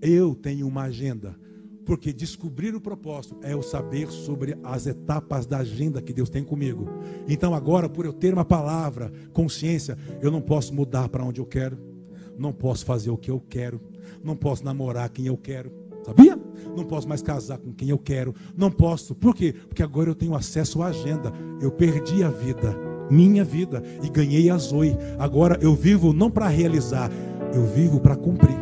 [0.00, 1.38] Eu tenho uma agenda,
[1.84, 6.42] porque descobrir o propósito é o saber sobre as etapas da agenda que Deus tem
[6.42, 6.88] comigo.
[7.28, 11.44] Então, agora, por eu ter uma palavra, consciência, eu não posso mudar para onde eu
[11.44, 11.91] quero,
[12.38, 13.80] não posso fazer o que eu quero,
[14.22, 15.72] não posso namorar quem eu quero,
[16.04, 16.38] sabia?
[16.76, 19.54] Não posso mais casar com quem eu quero, não posso, por quê?
[19.68, 24.50] Porque agora eu tenho acesso à agenda, eu perdi a vida minha vida e ganhei
[24.50, 24.96] a Zoe.
[25.18, 27.10] Agora eu vivo não para realizar,
[27.54, 28.56] eu vivo para cumprir.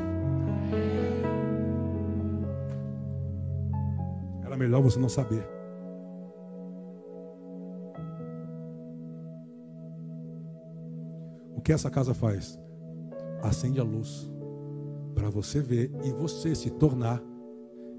[4.44, 5.46] Era melhor você não saber.
[11.56, 12.58] O que essa casa faz?
[13.42, 14.30] Acende a luz
[15.14, 17.22] para você ver e você se tornar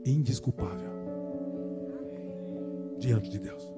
[0.06, 0.92] indisculpável
[3.00, 3.70] diante de Deus.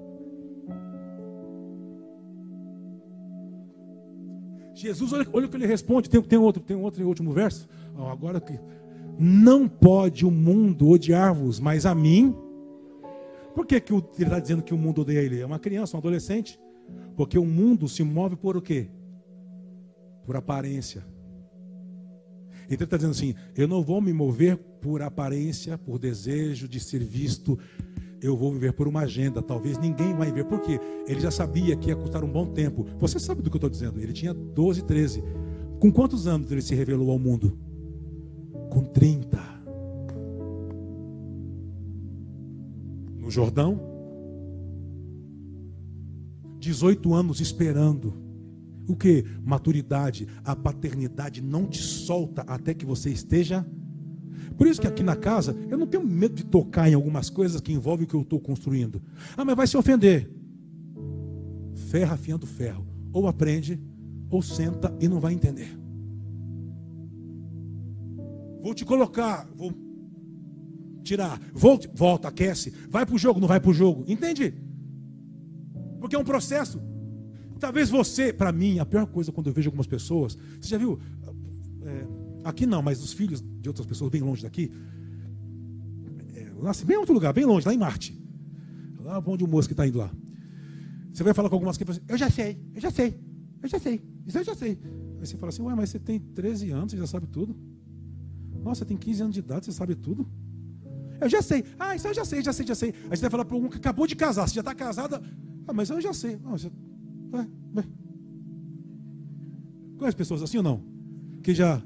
[4.74, 6.10] Jesus, olha, olha o que ele responde.
[6.10, 7.68] Tem, tem outro, tem outro último verso.
[7.98, 8.60] Oh, agora que
[9.18, 12.36] não pode o mundo odiar-vos, mas a mim.
[13.56, 15.40] Por que, que ele está dizendo que o mundo odeia ele?
[15.40, 16.60] É uma criança, um adolescente.
[17.16, 18.90] Porque o mundo se move por o quê?
[20.26, 21.06] Por aparência.
[22.66, 26.80] Então ele está dizendo assim: eu não vou me mover por aparência, por desejo de
[26.80, 27.58] ser visto.
[28.22, 29.42] Eu vou viver por uma agenda.
[29.42, 30.46] Talvez ninguém vai ver.
[30.46, 30.80] Por quê?
[31.08, 32.86] Ele já sabia que ia custar um bom tempo.
[33.00, 34.00] Você sabe do que eu estou dizendo?
[34.00, 35.22] Ele tinha 12, 13.
[35.78, 37.58] Com quantos anos ele se revelou ao mundo?
[38.74, 39.40] com 30.
[43.20, 43.80] No Jordão,
[46.60, 48.23] 18 anos esperando.
[48.88, 49.26] O que?
[49.44, 50.28] Maturidade.
[50.44, 53.66] A paternidade não te solta até que você esteja.
[54.58, 57.60] Por isso que aqui na casa eu não tenho medo de tocar em algumas coisas
[57.62, 59.02] que envolvem o que eu estou construindo.
[59.36, 60.30] Ah, mas vai se ofender.
[61.90, 62.86] Ferro afiando ferro.
[63.12, 63.80] Ou aprende,
[64.30, 65.78] ou senta e não vai entender.
[68.62, 69.74] Vou te colocar, vou
[71.04, 74.54] tirar, volta, volta, aquece, vai para o jogo, não vai para o jogo, entende?
[76.00, 76.82] Porque é um processo.
[77.64, 81.00] Talvez você, para mim, a pior coisa quando eu vejo algumas pessoas, você já viu?
[81.82, 82.06] É,
[82.44, 84.70] aqui não, mas os filhos de outras pessoas bem longe daqui,
[86.36, 88.22] é, nasce bem em outro lugar, bem longe, lá em Marte,
[89.00, 90.12] lá onde o moço que está indo lá.
[91.14, 93.18] Você vai falar com algumas que assim, eu já sei, eu já sei,
[93.62, 94.78] eu já sei, isso eu já sei.
[95.22, 97.56] Aí você fala assim, ué, mas você tem 13 anos, você já sabe tudo.
[98.62, 100.28] Nossa, tem 15 anos de idade, você sabe tudo?
[101.22, 101.64] Eu já sei.
[101.80, 102.94] Ah, isso eu já sei, já sei, já sei.
[103.10, 105.24] Aí você vai falar para um que acabou de casar, você já está casada.
[105.66, 106.38] Ah, mas eu já sei.
[106.44, 106.70] Não, você...
[107.34, 107.84] Ué, ué.
[110.12, 110.82] Pessoas assim ou não?
[111.42, 111.82] Que já.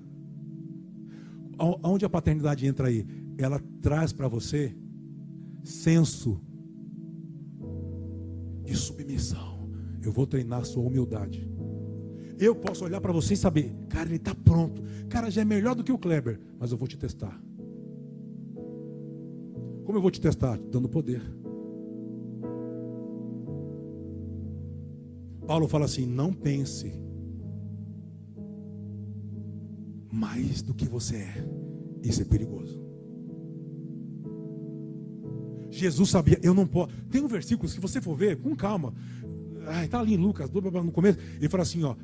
[1.84, 3.06] Onde a paternidade entra aí?
[3.38, 4.76] Ela traz para você
[5.64, 6.42] senso
[8.64, 9.70] de submissão.
[10.04, 11.50] Eu vou treinar sua humildade.
[12.40, 14.84] Eu posso olhar para você e saber, cara, ele está pronto.
[15.10, 17.42] Cara, já é melhor do que o Kleber, mas eu vou te testar.
[19.86, 20.60] Como eu vou te testar?
[20.72, 21.22] Dando poder.
[25.48, 26.94] Paulo fala assim: não pense
[30.12, 31.48] mais do que você é.
[32.04, 32.86] Isso é perigoso.
[35.70, 36.94] Jesus sabia, eu não posso.
[37.10, 38.94] Tem um versículo, se você for ver, com calma.
[39.84, 41.18] Está ali em Lucas, no começo.
[41.38, 41.96] Ele fala assim: ó,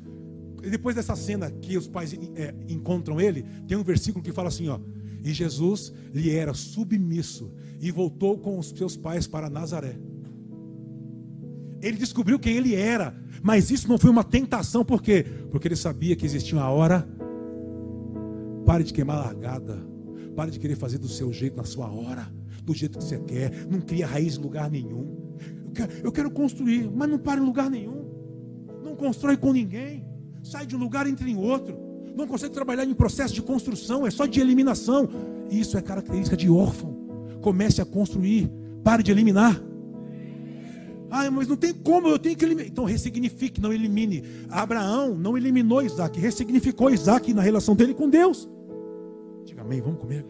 [0.60, 4.68] depois dessa cena que os pais é, encontram ele, tem um versículo que fala assim:
[4.68, 4.78] ó,
[5.22, 9.98] e Jesus lhe era submisso e voltou com os seus pais para Nazaré.
[11.86, 15.24] Ele descobriu quem ele era, mas isso não foi uma tentação, por quê?
[15.50, 17.06] Porque ele sabia que existia uma hora.
[18.64, 19.78] Pare de queimar largada,
[20.34, 22.32] pare de querer fazer do seu jeito, na sua hora,
[22.62, 25.36] do jeito que você quer, não cria raiz em lugar nenhum.
[25.66, 28.06] Eu quero, eu quero construir, mas não para em lugar nenhum,
[28.82, 30.14] não constrói com ninguém
[30.44, 31.76] sai de um lugar e entra em outro.
[32.14, 35.08] Não consegue trabalhar em processo de construção, é só de eliminação.
[35.50, 36.94] Isso é característica de órfão.
[37.40, 38.50] Comece a construir,
[38.84, 39.60] pare de eliminar.
[41.16, 42.66] Ah, mas não tem como, eu tenho que eliminar.
[42.66, 44.24] Então ressignifique, não elimine.
[44.50, 48.48] Abraão não eliminou Isaac, ressignificou Isaac na relação dele com Deus.
[49.44, 50.26] Diga amém, vamos comigo.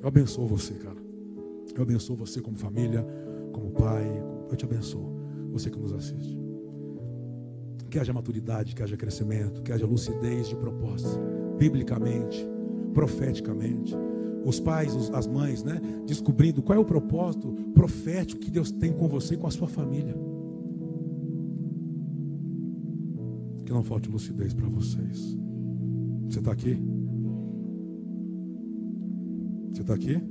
[0.00, 0.98] Eu abençoo você, cara.
[1.74, 3.04] Eu abençoo você como família,
[3.52, 4.06] como pai.
[4.48, 5.16] Eu te abençoo.
[5.50, 6.46] Você que nos assiste
[7.90, 11.18] que haja maturidade, que haja crescimento, que haja lucidez de propósito,
[11.56, 12.46] biblicamente,
[12.92, 13.96] profeticamente.
[14.46, 19.08] Os pais, as mães, né, descobrindo qual é o propósito profético que Deus tem com
[19.08, 20.14] você e com a sua família.
[23.64, 25.36] Que não falte lucidez para vocês.
[26.28, 26.78] Você está aqui?
[29.72, 30.22] Você está aqui?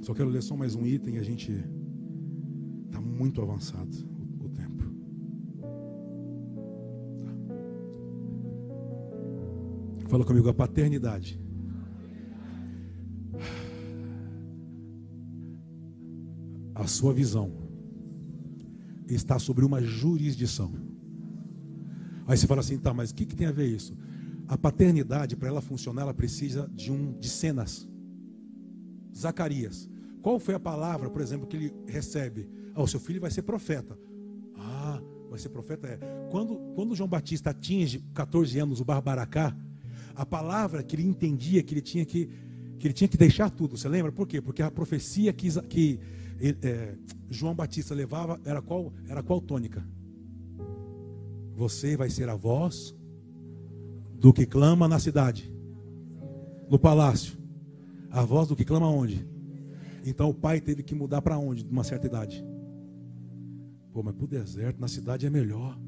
[0.00, 1.64] Só quero ler só mais um item e a gente
[3.14, 4.13] muito avançado
[10.14, 11.40] Fala comigo, a paternidade.
[16.72, 17.50] A sua visão
[19.08, 20.72] está sobre uma jurisdição.
[22.28, 23.98] Aí você fala assim, tá, mas o que, que tem a ver isso?
[24.46, 27.88] A paternidade, para ela funcionar, ela precisa de um de cenas.
[29.12, 29.90] Zacarias.
[30.22, 32.48] Qual foi a palavra, por exemplo, que ele recebe?
[32.72, 33.98] Ah, o seu filho vai ser profeta.
[34.56, 35.88] Ah, vai ser profeta.
[35.88, 35.98] É.
[36.30, 39.52] Quando, quando João Batista atinge 14 anos, o Barbaracá,
[40.14, 42.28] a palavra que ele entendia que ele tinha que,
[42.78, 43.76] que, ele tinha que deixar tudo.
[43.76, 44.12] Você lembra?
[44.12, 44.40] Por quê?
[44.40, 46.00] Porque a profecia que, que
[46.62, 46.94] é,
[47.30, 49.84] João Batista levava era qual, era qual tônica?
[51.54, 52.94] Você vai ser a voz
[54.18, 55.52] do que clama na cidade,
[56.68, 57.38] no palácio.
[58.10, 59.26] A voz do que clama onde?
[60.04, 62.44] Então o pai teve que mudar para onde, de uma certa idade?
[63.92, 65.78] Pô, mas para o deserto, na cidade é melhor.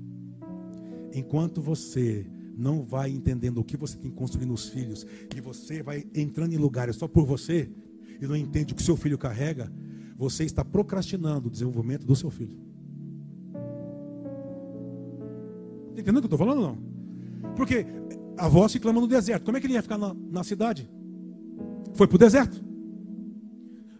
[1.13, 2.27] Enquanto você
[2.57, 6.55] não vai entendendo o que você tem que construir nos filhos, e você vai entrando
[6.55, 7.71] em lugares só por você,
[8.21, 9.71] e não entende o que seu filho carrega,
[10.17, 12.59] você está procrastinando o desenvolvimento do seu filho.
[15.91, 16.63] Está entendendo o que eu estou falando?
[16.63, 16.79] Não.
[17.55, 17.87] Porque
[18.39, 19.45] a voz se clama no deserto.
[19.45, 20.91] Como é que ele ia ficar na, na cidade?
[21.95, 22.65] Foi para o deserto.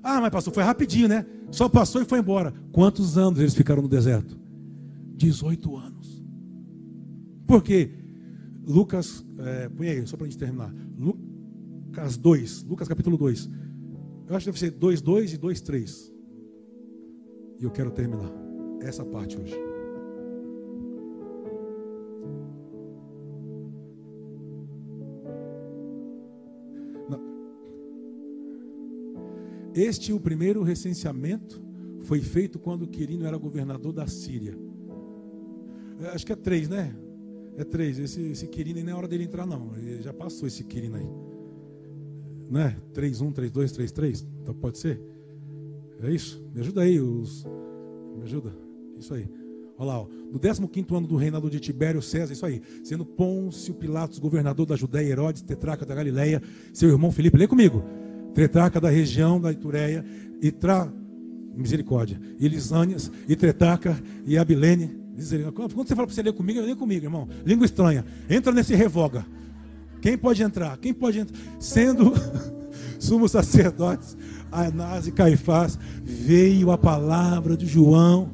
[0.03, 1.27] Ah, mas pastor, foi rapidinho, né?
[1.51, 2.55] Só passou e foi embora.
[2.73, 4.39] Quantos anos eles ficaram no deserto?
[5.17, 6.25] 18 anos.
[7.47, 8.06] Por quê?
[8.67, 10.75] Lucas, é, põe aí, só para a gente terminar.
[10.99, 13.49] Lucas 2, Lucas capítulo 2.
[14.29, 16.15] Eu acho que deve ser 2, 2 e 2, 3.
[17.61, 18.33] E eu quero terminar
[18.83, 19.55] essa parte hoje.
[29.77, 31.63] Este o primeiro recenseamento
[32.01, 34.57] foi feito quando Quirino era governador da Síria.
[36.01, 36.97] É, acho que é três, né?
[37.57, 37.99] É três.
[37.99, 39.75] Esse, esse Quirino não é hora dele entrar, não.
[39.77, 41.09] Ele já passou esse Quirino aí.
[42.51, 42.77] Não é?
[42.93, 44.27] 3, 1, 3, 2, 3, 3.
[44.43, 45.01] Então pode ser?
[46.03, 46.45] É isso?
[46.55, 47.01] Me ajuda aí.
[47.01, 47.45] Os...
[48.17, 48.53] Me ajuda.
[48.97, 49.29] Isso aí.
[49.79, 50.07] Olha lá, ó.
[50.33, 54.75] no 15 ano do reinado de Tibério César, isso aí, sendo Pôncio Pilatos governador da
[54.75, 56.43] Judéia, Herodes, tetraca da Galileia,
[56.73, 57.85] seu irmão Felipe, lê comigo
[58.37, 60.05] Tretarca da região da Itureia,
[60.43, 60.93] e tra...
[61.55, 65.06] misericórdia, e Lisânias, e Tretaca, e Abilene.
[65.55, 67.29] Quando você fala para você ler comigo, lê comigo, irmão.
[67.45, 68.05] Língua estranha.
[68.29, 69.25] Entra nesse revoga.
[70.03, 70.77] Quem pode entrar?
[70.77, 71.39] Quem pode entrar?
[71.59, 72.13] Sendo
[73.01, 74.17] sumos sacerdotes,
[74.53, 78.31] Anás e Caifás, veio a palavra de João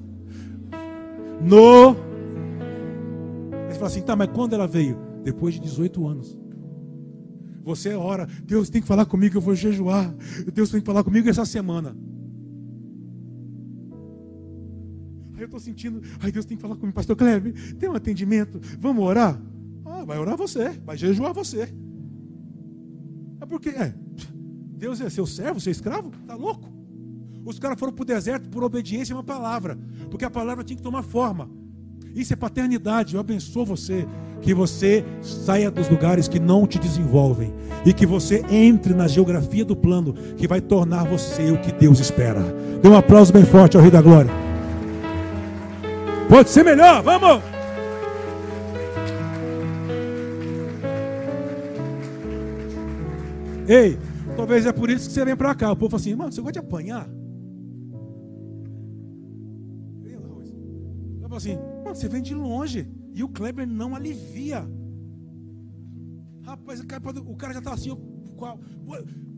[1.40, 1.96] no.
[3.68, 4.98] Ele fala assim, tá, mas quando ela veio?
[5.22, 6.38] Depois de 18 anos.
[7.64, 10.12] Você ora, Deus tem que falar comigo, eu vou jejuar.
[10.52, 11.96] Deus tem que falar comigo essa semana.
[15.44, 19.04] Eu estou sentindo, ai Deus tem que falar comigo, pastor Kleber, tem um atendimento, vamos
[19.04, 19.40] orar?
[19.84, 21.68] Ah, vai orar você, vai jejuar você.
[23.40, 23.94] É porque, é,
[24.76, 26.10] Deus é seu servo, seu escravo?
[26.26, 26.70] Tá louco?
[27.44, 29.78] Os caras foram para o deserto por obediência a uma palavra,
[30.10, 31.50] porque a palavra tinha que tomar forma.
[32.14, 33.14] Isso é paternidade.
[33.14, 34.06] Eu abençoo você.
[34.40, 37.54] Que você saia dos lugares que não te desenvolvem.
[37.86, 42.00] E que você entre na geografia do plano que vai tornar você o que Deus
[42.00, 42.42] espera.
[42.82, 44.30] Dê um aplauso bem forte ao Rei da Glória.
[46.32, 47.44] Pode ser melhor, vamos!
[53.68, 53.98] Ei,
[54.34, 55.70] talvez é por isso que você vem para cá.
[55.70, 57.06] O povo fala assim, mano, você gosta de apanhar?
[60.02, 60.16] Ele
[61.20, 62.88] fala assim, você vem de longe.
[63.12, 64.66] E o Kleber não alivia.
[66.46, 67.90] Rapaz, o cara já está assim.
[67.90, 67.98] O,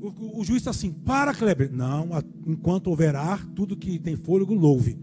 [0.01, 1.72] o, o juiz está assim: para, Kleber.
[1.72, 2.09] Não,
[2.47, 4.97] enquanto houver ar, tudo que tem fôlego, louve.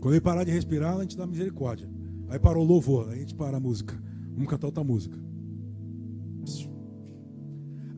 [0.00, 1.88] Quando ele parar de respirar, a gente dá misericórdia.
[2.28, 4.00] Aí parou o louvor, aí a gente para a música.
[4.32, 5.18] Vamos cantar outra música.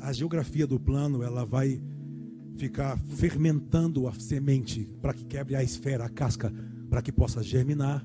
[0.00, 1.80] A geografia do plano, ela vai
[2.56, 6.52] ficar fermentando a semente para que quebre a esfera, a casca,
[6.90, 8.04] para que possa germinar,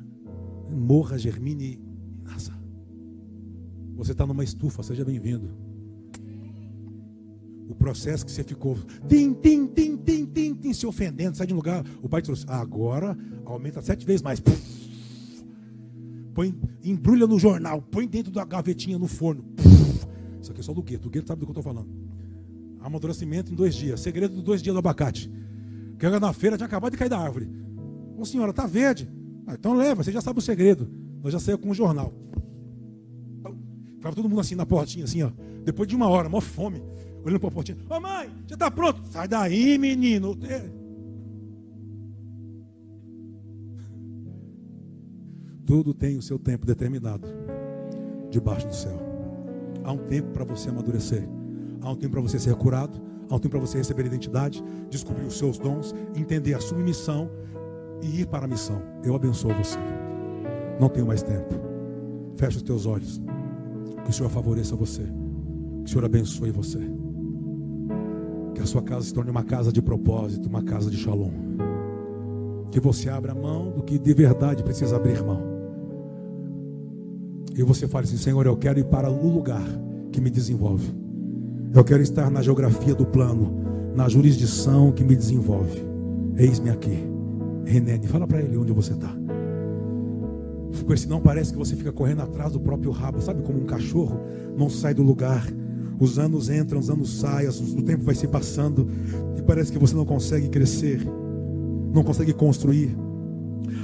[0.70, 2.54] morra, germine e nasça.
[3.96, 5.67] Você está numa estufa, seja bem-vindo.
[7.68, 11.54] O processo que você ficou tim, tim, tim, tim, tim, tim, se ofendendo, sai de
[11.54, 14.42] um lugar, o pai trouxe, agora aumenta sete vezes mais.
[16.34, 19.44] Põe, embrulha no jornal, põe dentro da gavetinha no forno.
[20.42, 21.90] Isso aqui é só do gueto, o gueto sabe do que eu estou falando.
[22.80, 24.00] Amadurecimento em dois dias.
[24.00, 25.30] Segredo dos dois dias do abacate.
[25.98, 27.50] Que na feira tinha acabado de cair da árvore.
[28.18, 29.10] Ô senhora, tá verde.
[29.46, 30.88] Ah, então leva, você já sabe o segredo.
[31.24, 32.14] Nós já saímos com o jornal.
[33.96, 35.32] Ficava todo mundo assim na portinha, assim, ó.
[35.66, 36.82] Depois de uma hora, mó fome.
[37.28, 37.78] Olhando para a portinha.
[37.90, 39.02] Ô mãe, já está pronto?
[39.10, 40.38] Sai daí, menino.
[40.50, 40.64] É.
[45.66, 47.28] Tudo tem o seu tempo determinado.
[48.32, 48.98] Debaixo do céu.
[49.84, 51.28] Há um tempo para você amadurecer.
[51.82, 52.98] Há um tempo para você ser curado,
[53.30, 57.30] há um tempo para você receber identidade, descobrir os seus dons, entender a sua missão
[58.02, 58.82] e ir para a missão.
[59.04, 59.78] Eu abençoo você.
[60.80, 61.56] Não tenho mais tempo.
[62.38, 63.22] Feche os teus olhos.
[64.06, 65.04] Que o Senhor favoreça você.
[65.04, 66.97] Que o Senhor abençoe você.
[68.58, 71.30] Que a sua casa se torne uma casa de propósito, uma casa de shalom.
[72.72, 75.44] Que você abra mão do que de verdade precisa abrir mão.
[77.56, 79.64] E você fale assim: Senhor, eu quero ir para o lugar
[80.12, 80.92] que me desenvolve.
[81.72, 85.86] Eu quero estar na geografia do plano, na jurisdição que me desenvolve.
[86.36, 86.98] Eis-me aqui.
[87.64, 89.16] Renene, fala para ele onde você está.
[90.80, 93.22] Porque senão parece que você fica correndo atrás do próprio rabo.
[93.22, 94.20] Sabe como um cachorro
[94.58, 95.46] não sai do lugar
[96.00, 98.88] Os anos entram, os anos saem, o tempo vai se passando
[99.36, 101.02] e parece que você não consegue crescer,
[101.94, 102.96] não consegue construir.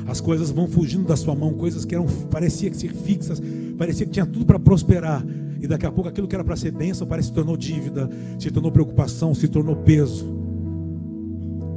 [0.05, 3.41] As coisas vão fugindo da sua mão, coisas que eram parecia que ser fixas,
[3.78, 5.26] parecia que tinha tudo para prosperar.
[5.59, 8.51] E daqui a pouco aquilo que era para ser bênção parece se tornou dívida, se
[8.51, 10.26] tornou preocupação, se tornou peso.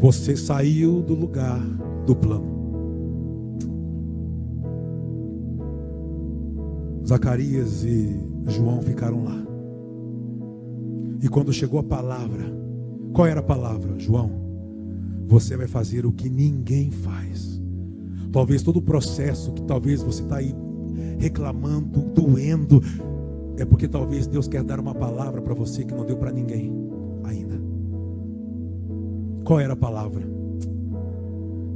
[0.01, 1.61] Você saiu do lugar
[2.05, 2.57] do plano.
[7.07, 9.56] Zacarias e João ficaram lá.
[11.27, 12.45] E quando chegou a palavra,
[13.13, 13.99] qual era a palavra?
[13.99, 14.31] João,
[15.27, 17.61] você vai fazer o que ninguém faz.
[18.31, 20.55] Talvez todo o processo que talvez você está aí
[21.19, 22.81] reclamando, doendo,
[23.57, 26.73] é porque talvez Deus quer dar uma palavra para você que não deu para ninguém
[27.25, 27.61] ainda.
[29.43, 30.23] Qual era a palavra?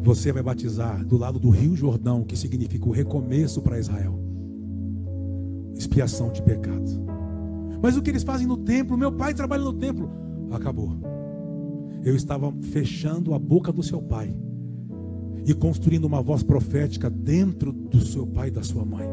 [0.05, 4.17] Você vai batizar do lado do Rio Jordão, que significa o recomeço para Israel
[5.77, 7.10] expiação de pecado.
[7.83, 10.11] Mas o que eles fazem no templo, meu pai trabalha no templo,
[10.51, 10.97] acabou.
[12.05, 14.35] Eu estava fechando a boca do seu pai
[15.47, 19.09] e construindo uma voz profética dentro do seu pai e da sua mãe.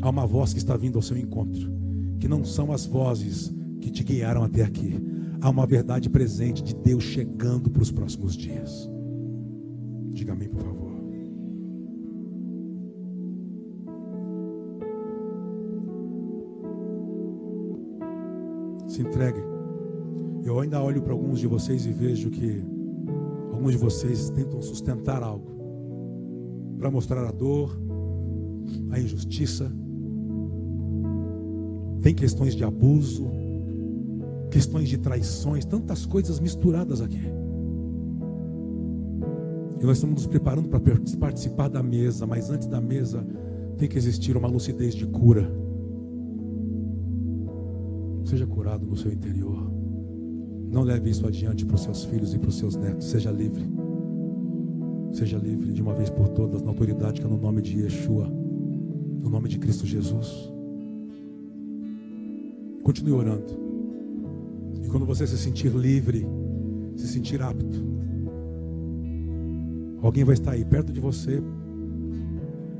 [0.00, 1.70] Há uma voz que está vindo ao seu encontro,
[2.18, 4.98] que não são as vozes que te guiaram até aqui.
[5.40, 8.88] Há uma verdade presente de Deus chegando para os próximos dias.
[10.10, 10.71] Diga amém, por favor.
[18.92, 19.40] Se entregue.
[20.44, 22.62] Eu ainda olho para alguns de vocês e vejo que
[23.50, 25.50] alguns de vocês tentam sustentar algo
[26.78, 27.74] para mostrar a dor,
[28.90, 29.72] a injustiça.
[32.02, 33.30] Tem questões de abuso,
[34.50, 37.32] questões de traições, tantas coisas misturadas aqui.
[39.80, 40.80] E nós estamos nos preparando para
[41.18, 43.26] participar da mesa, mas antes da mesa
[43.78, 45.61] tem que existir uma lucidez de cura.
[48.32, 49.70] Seja curado no seu interior.
[50.70, 53.10] Não leve isso adiante para os seus filhos e para os seus netos.
[53.10, 53.62] Seja livre.
[55.12, 58.26] Seja livre de uma vez por todas, na autoridade que é no nome de Yeshua,
[59.22, 60.50] no nome de Cristo Jesus.
[62.82, 63.52] Continue orando.
[64.82, 66.26] E quando você se sentir livre,
[66.96, 67.84] se sentir apto,
[70.00, 71.42] alguém vai estar aí perto de você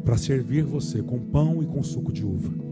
[0.03, 2.72] para servir você com pão e com suco de uva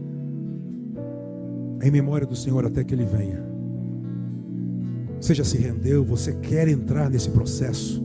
[1.81, 3.43] em memória do Senhor até que Ele venha.
[5.19, 8.03] Você já se rendeu, você quer entrar nesse processo,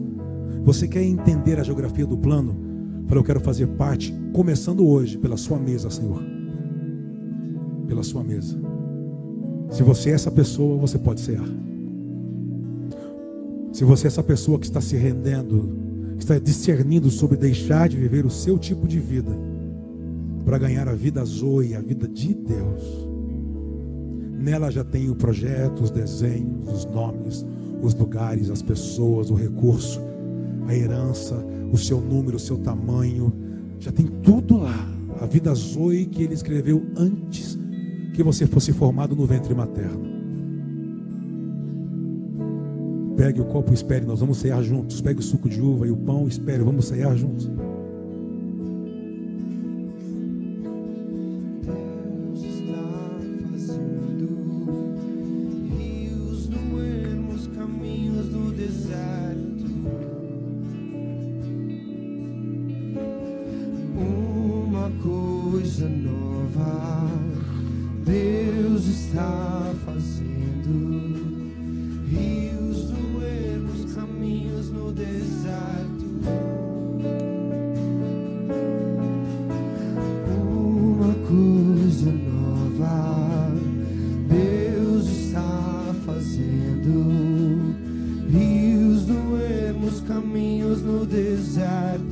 [0.63, 2.55] você quer entender a geografia do plano.
[3.07, 6.23] Falei, eu quero fazer parte, começando hoje, pela sua mesa, Senhor.
[7.87, 8.59] Pela sua mesa.
[9.71, 11.47] Se você é essa pessoa, você pode cear.
[13.73, 15.71] Se você é essa pessoa que está se rendendo,
[16.19, 19.33] está discernindo sobre deixar de viver o seu tipo de vida,
[20.45, 23.06] para ganhar a vida Zoe, a vida de Deus.
[24.39, 27.45] Nela já tem o projeto, os desenhos, os nomes,
[27.83, 30.01] os lugares, as pessoas, o recurso,
[30.67, 33.33] a herança, o seu número, o seu tamanho.
[33.79, 34.89] Já tem tudo lá.
[35.21, 37.59] A vida Zoe que ele escreveu antes
[38.15, 40.17] que você fosse formado no ventre materno.
[43.17, 45.01] Pegue o copo e espere, nós vamos cear juntos.
[45.01, 47.51] Pegue o suco de uva e o pão, espere, vamos cear juntos.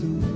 [0.05, 0.34] Você.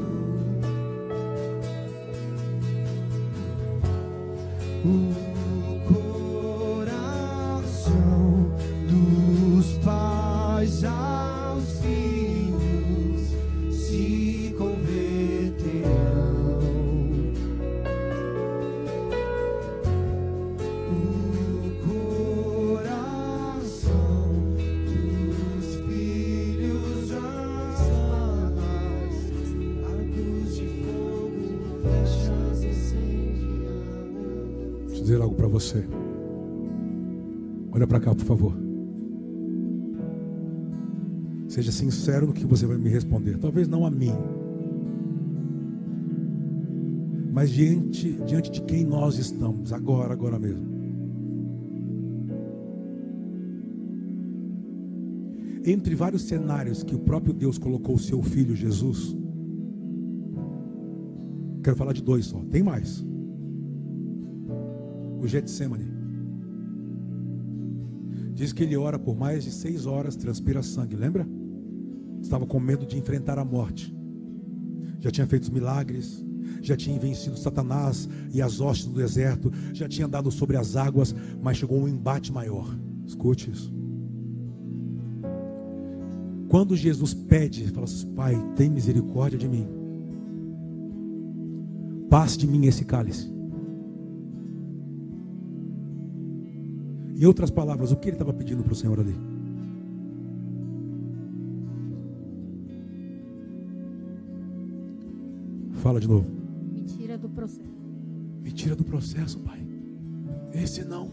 [37.88, 38.54] para cá, por favor.
[41.48, 43.38] Seja sincero no que você vai me responder.
[43.38, 44.12] Talvez não a mim.
[47.32, 50.76] Mas diante, diante de quem nós estamos, agora, agora mesmo.
[55.64, 59.16] Entre vários cenários que o próprio Deus colocou o seu filho Jesus,
[61.62, 63.04] quero falar de dois só, tem mais.
[65.20, 65.97] O Getsemane
[68.38, 71.26] Diz que ele ora por mais de seis horas, transpira sangue, lembra?
[72.22, 73.92] Estava com medo de enfrentar a morte.
[75.00, 76.24] Já tinha feito milagres,
[76.62, 81.12] já tinha vencido Satanás e as hostes do deserto, já tinha andado sobre as águas,
[81.42, 82.72] mas chegou um embate maior.
[83.04, 83.74] Escute isso.
[86.48, 89.66] Quando Jesus pede, fala assim: Pai, tem misericórdia de mim.
[92.08, 93.37] Passe de mim esse cálice.
[97.18, 99.14] Em outras palavras, o que ele estava pedindo para o Senhor ali?
[105.82, 106.26] Fala de novo.
[106.72, 107.68] Me tira do processo.
[108.40, 109.58] Me tira do processo, Pai.
[110.54, 111.10] Esse não.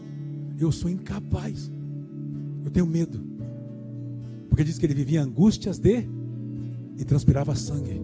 [0.56, 1.72] Eu sou incapaz.
[2.64, 3.20] Eu tenho medo.
[4.48, 6.08] Porque diz que ele vivia angústias de
[6.96, 8.00] e transpirava sangue.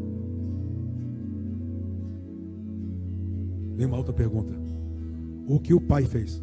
[3.77, 4.55] Vem uma outra pergunta.
[5.47, 6.43] O que o pai fez?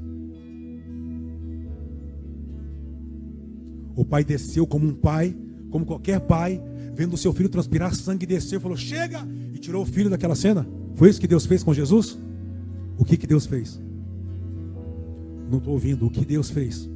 [4.00, 5.36] O pai desceu como um pai,
[5.70, 6.64] como qualquer pai,
[6.96, 9.28] vendo o seu filho transpirar sangue, desceu falou: Chega!
[9.54, 10.66] E tirou o filho daquela cena.
[10.96, 12.18] Foi isso que Deus fez com Jesus?
[12.98, 13.78] O que, que Deus fez?
[15.52, 16.06] Não estou ouvindo.
[16.06, 16.90] O que Deus fez?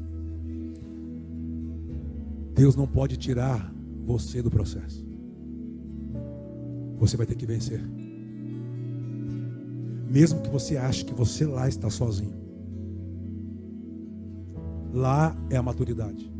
[2.56, 3.70] Deus não pode tirar
[4.06, 5.06] você do processo.
[7.00, 7.84] Você vai ter que vencer.
[10.10, 12.42] Mesmo que você ache que você lá está sozinho.
[14.94, 16.33] Lá é a maturidade.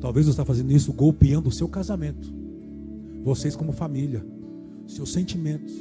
[0.00, 2.32] Talvez você está fazendo isso golpeando o seu casamento.
[3.22, 4.24] Vocês como família.
[4.86, 5.72] Seus sentimentos.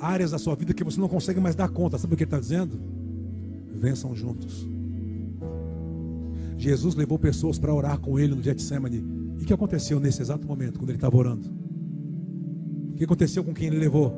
[0.00, 1.98] Áreas da sua vida que você não consegue mais dar conta.
[1.98, 2.80] Sabe o que ele está dizendo?
[3.70, 4.66] Vençam juntos.
[6.56, 9.04] Jesus levou pessoas para orar com ele no Getsemane.
[9.38, 11.48] E o que aconteceu nesse exato momento, quando ele estava orando?
[12.92, 14.12] O que aconteceu com quem ele levou?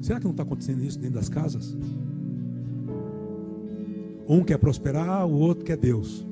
[0.00, 1.76] Será que não está acontecendo isso dentro das casas?
[4.26, 6.26] Um quer prosperar, o outro quer Deus.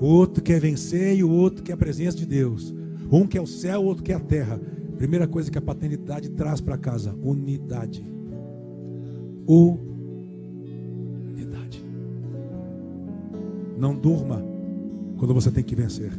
[0.00, 2.74] O outro quer vencer e o outro quer a presença de Deus.
[3.10, 4.60] Um quer o céu, o outro quer a terra.
[4.98, 8.04] Primeira coisa que a paternidade traz para casa: unidade.
[9.46, 9.84] Unidade.
[13.78, 14.42] Não durma
[15.18, 16.12] quando você tem que vencer.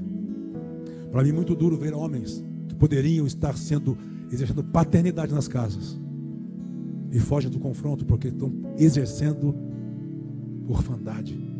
[1.11, 3.97] Para mim é muito duro ver homens que poderiam estar sendo
[4.31, 5.97] exercendo paternidade nas casas
[7.11, 9.55] e fogem do confronto porque estão exercendo
[10.67, 11.54] orfandade.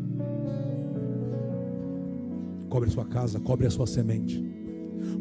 [2.76, 4.44] Cobre a sua casa, cobre a sua semente.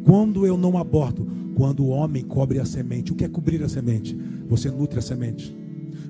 [0.04, 1.24] Quando eu não aborto,
[1.54, 4.18] quando o homem cobre a semente, o que é cobrir a semente?
[4.48, 5.56] Você nutre a semente.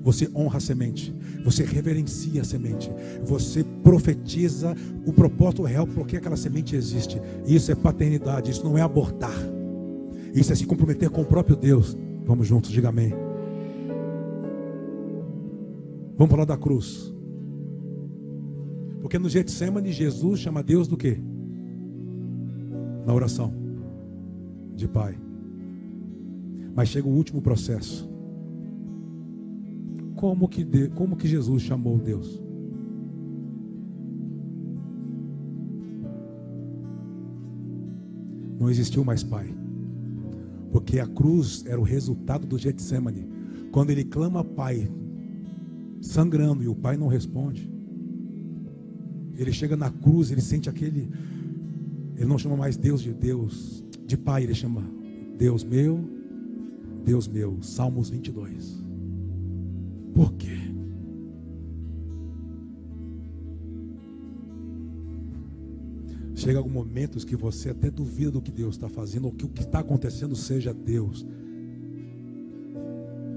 [0.02, 1.14] Você honra a semente,
[1.44, 2.90] você reverencia a semente,
[3.22, 4.74] você profetiza
[5.06, 7.20] o propósito real porque aquela semente existe.
[7.46, 9.36] Isso é paternidade, isso não é abortar.
[10.34, 11.94] Isso é se comprometer com o próprio Deus.
[12.24, 13.12] Vamos juntos, diga amém.
[16.16, 17.12] Vamos falar da cruz.
[19.02, 21.20] Porque no Getsemane Jesus chama Deus do quê?
[23.06, 23.52] Na oração
[24.74, 25.18] de pai.
[26.74, 28.08] Mas chega o último processo.
[30.16, 32.42] Como que, de, como que Jesus chamou Deus?
[38.58, 39.54] Não existiu mais pai.
[40.72, 43.28] Porque a cruz era o resultado do Getsemane.
[43.70, 44.90] Quando ele clama Pai,
[46.00, 47.70] sangrando, e o Pai não responde.
[49.36, 51.10] Ele chega na cruz, ele sente aquele.
[52.16, 54.82] Ele não chama mais Deus de Deus, de Pai, ele chama
[55.36, 55.98] Deus meu,
[57.04, 57.60] Deus meu.
[57.60, 58.82] Salmos 22.
[60.14, 60.56] Por quê?
[66.34, 69.48] Chega alguns momentos que você até duvida do que Deus está fazendo, ou que o
[69.48, 71.26] que está acontecendo seja Deus.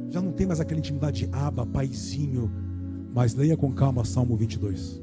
[0.09, 2.51] Já não tem mais aquela intimidade de aba, paizinho.
[3.13, 5.01] Mas leia com calma Salmo 22.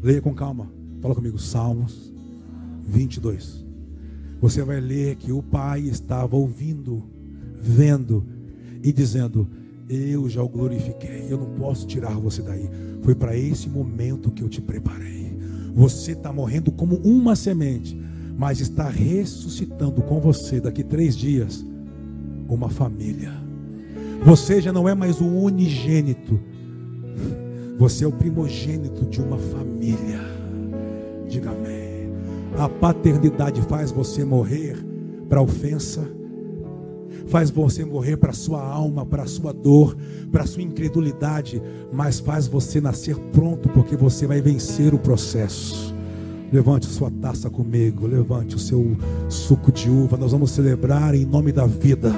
[0.00, 0.70] Leia com calma.
[1.00, 2.11] Fala comigo, Salmos
[2.86, 3.64] 22.
[4.40, 7.02] Você vai ler que o pai estava ouvindo,
[7.54, 8.26] vendo
[8.82, 9.48] e dizendo:
[9.88, 12.68] Eu já o glorifiquei, eu não posso tirar você daí.
[13.02, 15.36] Foi para esse momento que eu te preparei.
[15.74, 17.96] Você está morrendo como uma semente,
[18.36, 21.64] mas está ressuscitando com você daqui três dias
[22.48, 23.32] uma família.
[24.24, 26.38] Você já não é mais o unigênito,
[27.78, 30.20] você é o primogênito de uma família.
[31.28, 31.81] Diga amém.
[32.58, 34.76] A paternidade faz você morrer
[35.28, 36.02] para a ofensa,
[37.26, 39.96] faz você morrer para a sua alma, para a sua dor,
[40.30, 41.62] para a sua incredulidade,
[41.92, 45.94] mas faz você nascer pronto, porque você vai vencer o processo.
[46.52, 48.94] Levante sua taça comigo, levante o seu
[49.30, 50.18] suco de uva.
[50.18, 52.12] Nós vamos celebrar em nome da vida.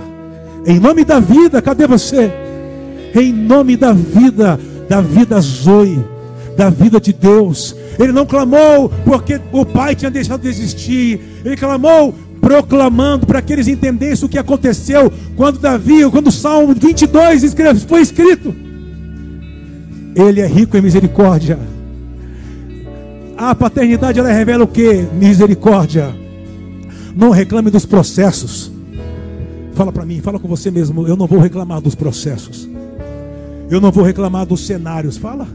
[0.66, 2.32] Em nome da vida, cadê você?
[3.14, 4.58] Em nome da vida,
[4.88, 6.04] da vida Zoe,
[6.56, 7.76] da vida de Deus.
[7.98, 11.20] Ele não clamou porque o pai tinha deixado de existir.
[11.44, 16.74] Ele clamou proclamando para que eles entendessem o que aconteceu quando Davi, quando o Salmo
[16.74, 17.54] 22
[17.86, 18.54] foi escrito.
[20.14, 21.58] Ele é rico em misericórdia
[23.36, 25.06] a paternidade ela revela o que?
[25.12, 26.14] Misericórdia.
[27.14, 28.72] Não reclame dos processos.
[29.74, 31.06] Fala para mim, fala com você mesmo.
[31.06, 32.68] Eu não vou reclamar dos processos.
[33.70, 35.16] Eu não vou reclamar dos cenários.
[35.16, 35.46] Fala.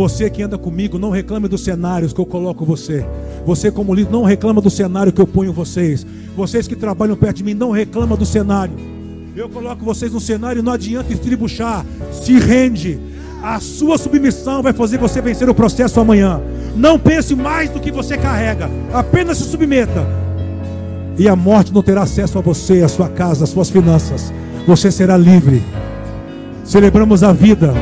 [0.00, 3.04] Você que anda comigo, não reclame dos cenários que eu coloco você.
[3.44, 6.06] Você, como líder, não reclama do cenário que eu ponho vocês.
[6.34, 8.72] Vocês que trabalham perto de mim, não reclama do cenário.
[9.36, 11.84] Eu coloco vocês no cenário, não adianta estribuchar.
[12.12, 12.98] Se rende
[13.42, 16.40] a sua submissão vai fazer você vencer o processo amanhã.
[16.74, 20.06] Não pense mais do que você carrega, apenas se submeta.
[21.18, 24.32] E a morte não terá acesso a você, a sua casa, as suas finanças.
[24.66, 25.62] Você será livre.
[26.64, 27.74] Celebramos a vida.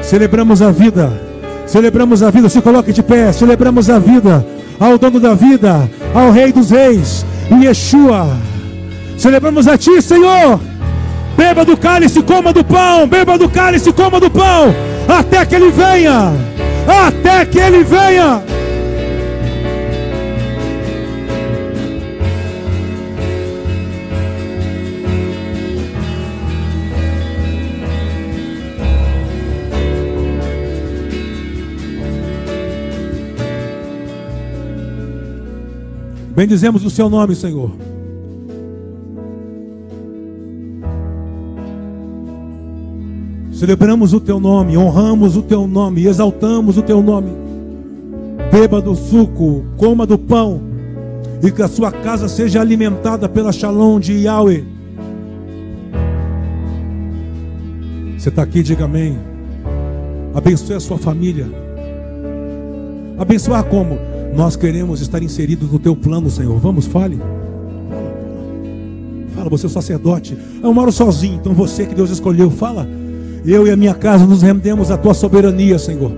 [0.00, 1.31] Celebramos a vida.
[1.66, 2.48] Celebramos a vida.
[2.48, 3.32] Se coloque de pé.
[3.32, 4.44] Celebramos a vida.
[4.80, 8.26] Ao dono da vida, ao Rei dos Reis, Yeshua.
[9.16, 10.58] Celebramos a Ti, Senhor.
[11.36, 13.06] Beba do cálice, coma do pão.
[13.06, 14.74] Beba do cálice, coma do pão.
[15.08, 16.32] Até que ele venha.
[16.88, 18.42] Até que ele venha.
[36.42, 37.70] Bendizemos o seu nome, Senhor.
[43.52, 47.30] Celebramos o teu nome, honramos o teu nome, exaltamos o teu nome.
[48.50, 50.60] Beba do suco, coma do pão,
[51.40, 54.64] e que a sua casa seja alimentada pela shalom de Yahweh.
[58.18, 59.16] Você está aqui, diga amém.
[60.34, 61.46] Abençoe a sua família.
[63.16, 63.96] Abençoar como?
[64.34, 66.58] Nós queremos estar inseridos no teu plano, Senhor.
[66.58, 67.20] Vamos, fale.
[69.34, 70.36] Fala, você é sacerdote.
[70.62, 72.86] Eu moro sozinho, então você que Deus escolheu, fala
[73.44, 76.12] eu e a minha casa nos rendemos à tua soberania, Senhor.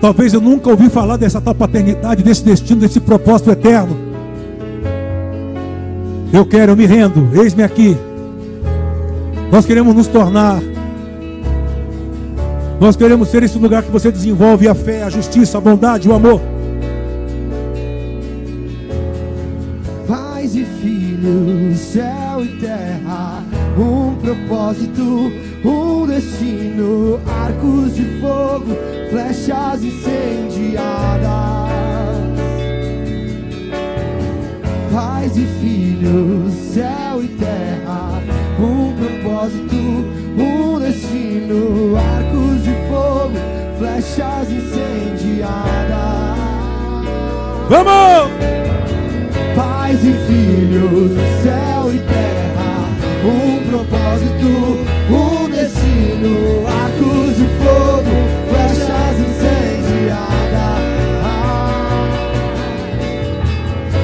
[0.00, 3.96] Talvez eu nunca ouvi falar dessa tal paternidade, desse destino, desse propósito eterno.
[6.32, 7.96] Eu quero, eu me rendo, eis-me aqui.
[9.50, 10.60] Nós queremos nos tornar.
[12.78, 16.14] Nós queremos ser esse lugar que você desenvolve a fé, a justiça, a bondade, o
[16.14, 16.40] amor.
[21.74, 23.42] Céu e terra,
[23.78, 28.76] um propósito um destino, arcos de fogo,
[29.10, 31.28] flechas incendiadas.
[34.92, 38.22] Pais e filhos, céu e terra,
[38.58, 39.76] um propósito,
[40.38, 43.34] um destino, arcos de fogo,
[43.78, 45.48] flechas incendiadas.
[47.68, 48.57] Vamos!
[49.88, 52.90] Pais e filhos, céu e terra,
[53.24, 58.12] um propósito, um destino, arcos de fogo,
[58.50, 60.84] flechas incendiadas.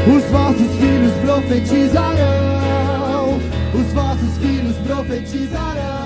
[0.08, 3.38] Os vossos filhos profetizarão,
[3.74, 6.03] os vossos filhos profetizarão.